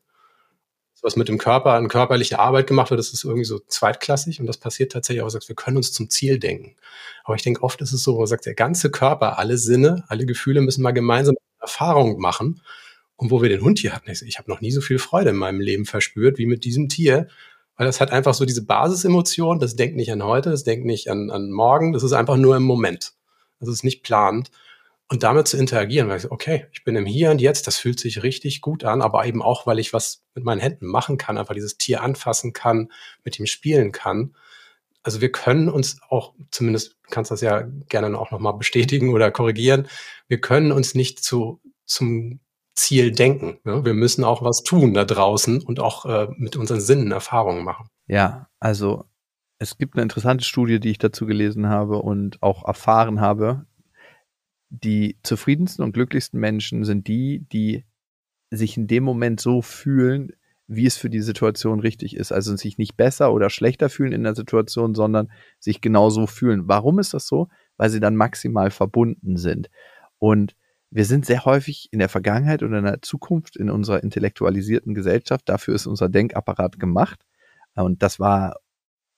[1.04, 4.48] Was mit dem Körper an körperliche Arbeit gemacht wird, das ist irgendwie so zweitklassig und
[4.48, 6.76] das passiert tatsächlich auch, sagt, wir können uns zum Ziel denken.
[7.24, 10.04] Aber ich denke, oft ist es so, wo man sagt, der ganze Körper, alle Sinne,
[10.08, 12.62] alle Gefühle müssen mal gemeinsam Erfahrung machen.
[13.16, 15.32] Und wo wir den Hund hier hatten, ich, ich habe noch nie so viel Freude
[15.32, 17.28] in meinem Leben verspürt wie mit diesem Tier,
[17.76, 21.10] weil das hat einfach so diese Basisemotion, das denkt nicht an heute, das denkt nicht
[21.10, 23.14] an, an morgen, das ist einfach nur im Moment.
[23.60, 24.51] Das ist nicht planend.
[25.10, 27.99] Und damit zu interagieren, weil ich okay, ich bin im Hier und Jetzt, das fühlt
[27.99, 31.38] sich richtig gut an, aber eben auch, weil ich was mit meinen Händen machen kann,
[31.38, 32.91] einfach dieses Tier anfassen kann,
[33.24, 34.36] mit ihm spielen kann.
[35.08, 39.88] Also wir können uns auch, zumindest kannst das ja gerne auch nochmal bestätigen oder korrigieren,
[40.28, 42.41] wir können uns nicht zu, zum
[42.76, 43.58] Ziel denken.
[43.64, 43.86] Ne?
[43.86, 47.88] Wir müssen auch was tun da draußen und auch äh, mit unseren Sinnen Erfahrungen machen.
[48.08, 49.05] Ja, also
[49.60, 53.66] es gibt eine interessante Studie, die ich dazu gelesen habe und auch erfahren habe.
[54.68, 57.86] Die zufriedensten und glücklichsten Menschen sind die, die
[58.51, 60.34] sich in dem Moment so fühlen,
[60.68, 62.32] wie es für die Situation richtig ist.
[62.32, 66.68] Also sich nicht besser oder schlechter fühlen in der Situation, sondern sich genauso fühlen.
[66.68, 67.47] Warum ist das so?
[67.78, 69.70] Weil sie dann maximal verbunden sind.
[70.20, 70.55] Und
[70.89, 75.47] wir sind sehr häufig in der Vergangenheit oder in der Zukunft in unserer intellektualisierten Gesellschaft.
[75.47, 77.22] Dafür ist unser Denkapparat gemacht.
[77.76, 78.55] Und das war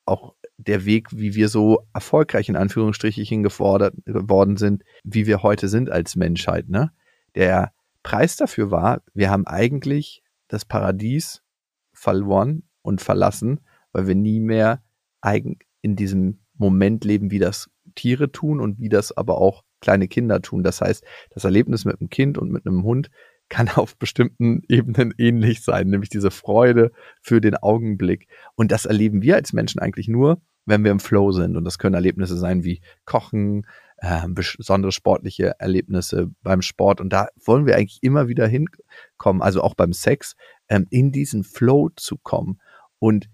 [0.05, 5.67] auch der Weg, wie wir so erfolgreich in Anführungsstrichen gefordert worden sind, wie wir heute
[5.67, 6.67] sind als Menschheit.
[6.67, 6.91] Ne?
[7.35, 7.71] Der
[8.03, 11.41] Preis dafür war, wir haben eigentlich das Paradies
[11.93, 13.61] verloren und verlassen,
[13.93, 14.83] weil wir nie mehr
[15.21, 20.07] eigen in diesem Moment leben, wie das Tiere tun und wie das aber auch kleine
[20.07, 20.63] Kinder tun.
[20.63, 23.09] Das heißt, das Erlebnis mit einem Kind und mit einem Hund
[23.47, 26.91] kann auf bestimmten Ebenen ähnlich sein, nämlich diese Freude
[27.21, 28.27] für den Augenblick.
[28.55, 31.57] Und das erleben wir als Menschen eigentlich nur, wenn wir im Flow sind.
[31.57, 33.65] Und das können Erlebnisse sein wie Kochen,
[33.97, 37.01] äh, besondere sportliche Erlebnisse beim Sport.
[37.01, 40.36] Und da wollen wir eigentlich immer wieder hinkommen, also auch beim Sex,
[40.70, 42.61] ähm, in diesen Flow zu kommen.
[42.99, 43.30] Und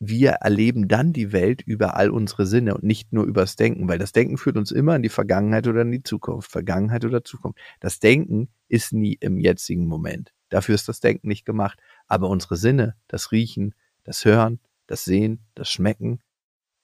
[0.00, 3.98] wir erleben dann die Welt über all unsere Sinne und nicht nur übers Denken, weil
[3.98, 7.58] das Denken führt uns immer in die Vergangenheit oder in die Zukunft, Vergangenheit oder Zukunft.
[7.80, 10.32] Das Denken ist nie im jetzigen Moment.
[10.48, 11.78] Dafür ist das Denken nicht gemacht.
[12.06, 13.74] Aber unsere Sinne, das Riechen,
[14.04, 16.20] das Hören, das Sehen, das Schmecken,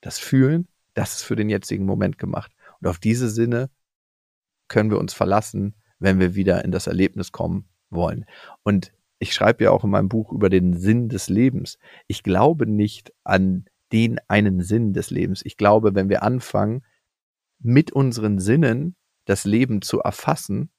[0.07, 2.53] das Fühlen, das ist für den jetzigen Moment gemacht.
[2.81, 3.71] Und auf diese Sinne
[4.69, 8.25] können wir uns verlassen, wenn wir wieder in das Erlebnis kommen wollen.
[8.63, 11.79] Und ich schreibe ja auch in meinem Buch über den Sinn des Lebens.
[12.07, 15.43] Ich glaube nicht an den einen Sinn des Lebens.
[15.45, 16.85] Ich glaube, wenn wir anfangen,
[17.59, 20.71] mit unseren Sinnen das Leben zu erfassen,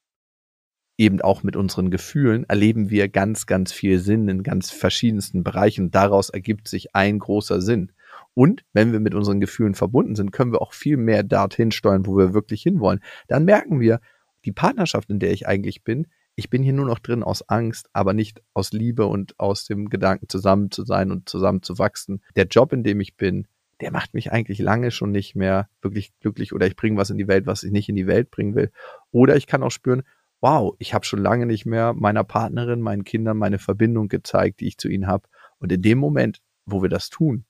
[0.97, 5.91] eben auch mit unseren Gefühlen, erleben wir ganz, ganz viel Sinn in ganz verschiedensten Bereichen.
[5.91, 7.91] Daraus ergibt sich ein großer Sinn.
[8.37, 12.05] Und wenn wir mit unseren Gefühlen verbunden sind, können wir auch viel mehr dorthin steuern,
[12.05, 12.99] wo wir wirklich hinwollen.
[13.27, 13.99] Dann merken wir,
[14.45, 17.89] die Partnerschaft, in der ich eigentlich bin, ich bin hier nur noch drin aus Angst,
[17.93, 22.21] aber nicht aus Liebe und aus dem Gedanken, zusammen zu sein und zusammen zu wachsen.
[22.35, 23.47] Der Job, in dem ich bin,
[23.81, 27.17] der macht mich eigentlich lange schon nicht mehr wirklich glücklich oder ich bringe was in
[27.17, 28.69] die Welt, was ich nicht in die Welt bringen will.
[29.09, 30.03] Oder ich kann auch spüren,
[30.41, 34.67] wow, ich habe schon lange nicht mehr meiner Partnerin, meinen Kindern meine Verbindung gezeigt, die
[34.67, 35.27] ich zu ihnen habe.
[35.57, 37.43] Und in dem Moment, wo wir das tun,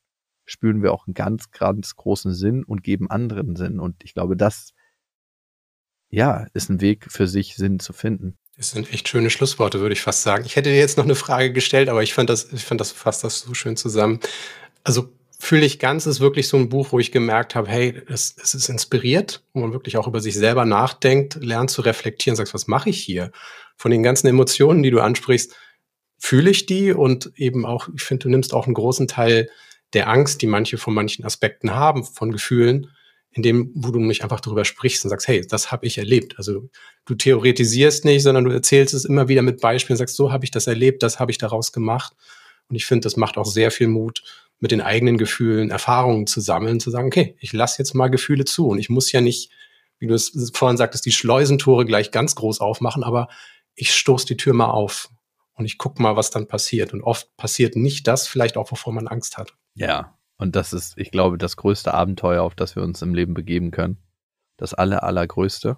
[0.48, 3.80] spüren wir auch einen ganz, ganz großen Sinn und geben anderen Sinn.
[3.80, 4.74] Und ich glaube, das,
[6.10, 8.38] ja, ist ein Weg für sich, Sinn zu finden.
[8.56, 10.46] Das sind echt schöne Schlussworte, würde ich fast sagen.
[10.46, 12.92] Ich hätte dir jetzt noch eine Frage gestellt, aber ich fand das, ich fand das
[12.92, 14.20] fasst das so schön zusammen.
[14.84, 18.36] Also fühle ich ganz ist wirklich so ein Buch, wo ich gemerkt habe, hey, es,
[18.42, 22.56] es ist inspiriert, wo man wirklich auch über sich selber nachdenkt, lernt zu reflektieren, sagst,
[22.56, 23.32] was mache ich hier?
[23.76, 25.56] Von den ganzen Emotionen, die du ansprichst,
[26.18, 29.50] fühle ich die und eben auch, ich finde, du nimmst auch einen großen Teil
[29.94, 32.92] der Angst, die manche von manchen Aspekten haben, von Gefühlen,
[33.32, 36.36] in dem, wo du nicht einfach darüber sprichst und sagst, hey, das habe ich erlebt.
[36.38, 36.70] Also
[37.06, 40.52] du theoretisierst nicht, sondern du erzählst es immer wieder mit Beispielen, sagst, so habe ich
[40.52, 42.14] das erlebt, das habe ich daraus gemacht.
[42.68, 44.24] Und ich finde, das macht auch sehr viel Mut,
[44.60, 48.44] mit den eigenen Gefühlen Erfahrungen zu sammeln, zu sagen, okay, ich lasse jetzt mal Gefühle
[48.44, 49.52] zu und ich muss ja nicht,
[50.00, 53.28] wie du es vorhin sagtest, die Schleusentore gleich ganz groß aufmachen, aber
[53.76, 55.10] ich stoße die Tür mal auf
[55.54, 56.94] und ich gucke mal, was dann passiert.
[56.94, 59.54] Und oft passiert nicht das, vielleicht auch, wovor man Angst hat.
[59.78, 63.36] Ja, und das ist, ich glaube, das größte Abenteuer, auf das wir uns im Leben
[63.36, 63.98] begeben können.
[64.58, 65.78] Das aller, allergrößte.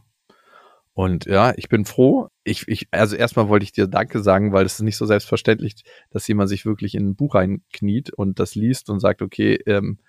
[0.94, 2.30] Und ja, ich bin froh.
[2.44, 5.84] Ich, ich, also erstmal wollte ich dir Danke sagen, weil es ist nicht so selbstverständlich,
[6.12, 10.00] dass jemand sich wirklich in ein Buch reinkniet und das liest und sagt, okay, ähm,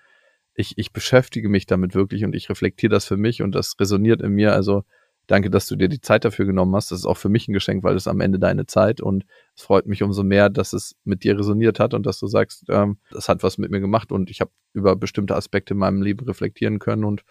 [0.53, 4.21] ich, ich beschäftige mich damit wirklich und ich reflektiere das für mich und das resoniert
[4.21, 4.53] in mir.
[4.53, 4.83] Also
[5.27, 6.91] danke, dass du dir die Zeit dafür genommen hast.
[6.91, 9.63] Das ist auch für mich ein Geschenk, weil es am Ende deine Zeit und es
[9.63, 12.97] freut mich umso mehr, dass es mit dir resoniert hat und dass du sagst, ähm,
[13.11, 16.25] das hat was mit mir gemacht und ich habe über bestimmte Aspekte in meinem Leben
[16.25, 17.23] reflektieren können und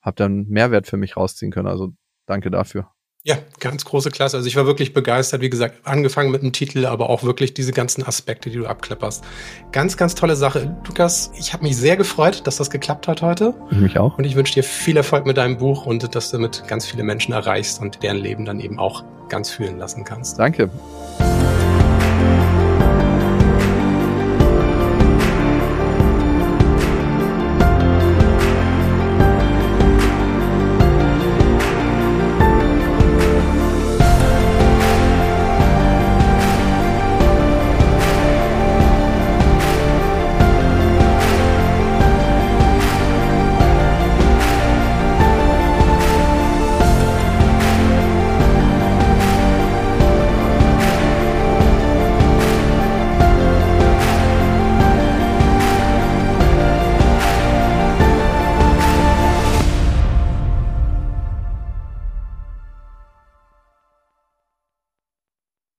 [0.00, 1.68] habe dann Mehrwert für mich rausziehen können.
[1.68, 1.92] Also
[2.26, 2.93] danke dafür.
[3.26, 4.36] Ja, ganz große Klasse.
[4.36, 7.72] Also ich war wirklich begeistert, wie gesagt, angefangen mit dem Titel, aber auch wirklich diese
[7.72, 9.24] ganzen Aspekte, die du abklapperst.
[9.72, 10.76] Ganz, ganz tolle Sache.
[10.86, 13.54] Lukas, ich habe mich sehr gefreut, dass das geklappt hat heute.
[13.70, 14.18] Ich mich auch.
[14.18, 17.02] Und ich wünsche dir viel Erfolg mit deinem Buch und dass du damit ganz viele
[17.02, 20.38] Menschen erreichst und deren Leben dann eben auch ganz fühlen lassen kannst.
[20.38, 20.68] Danke.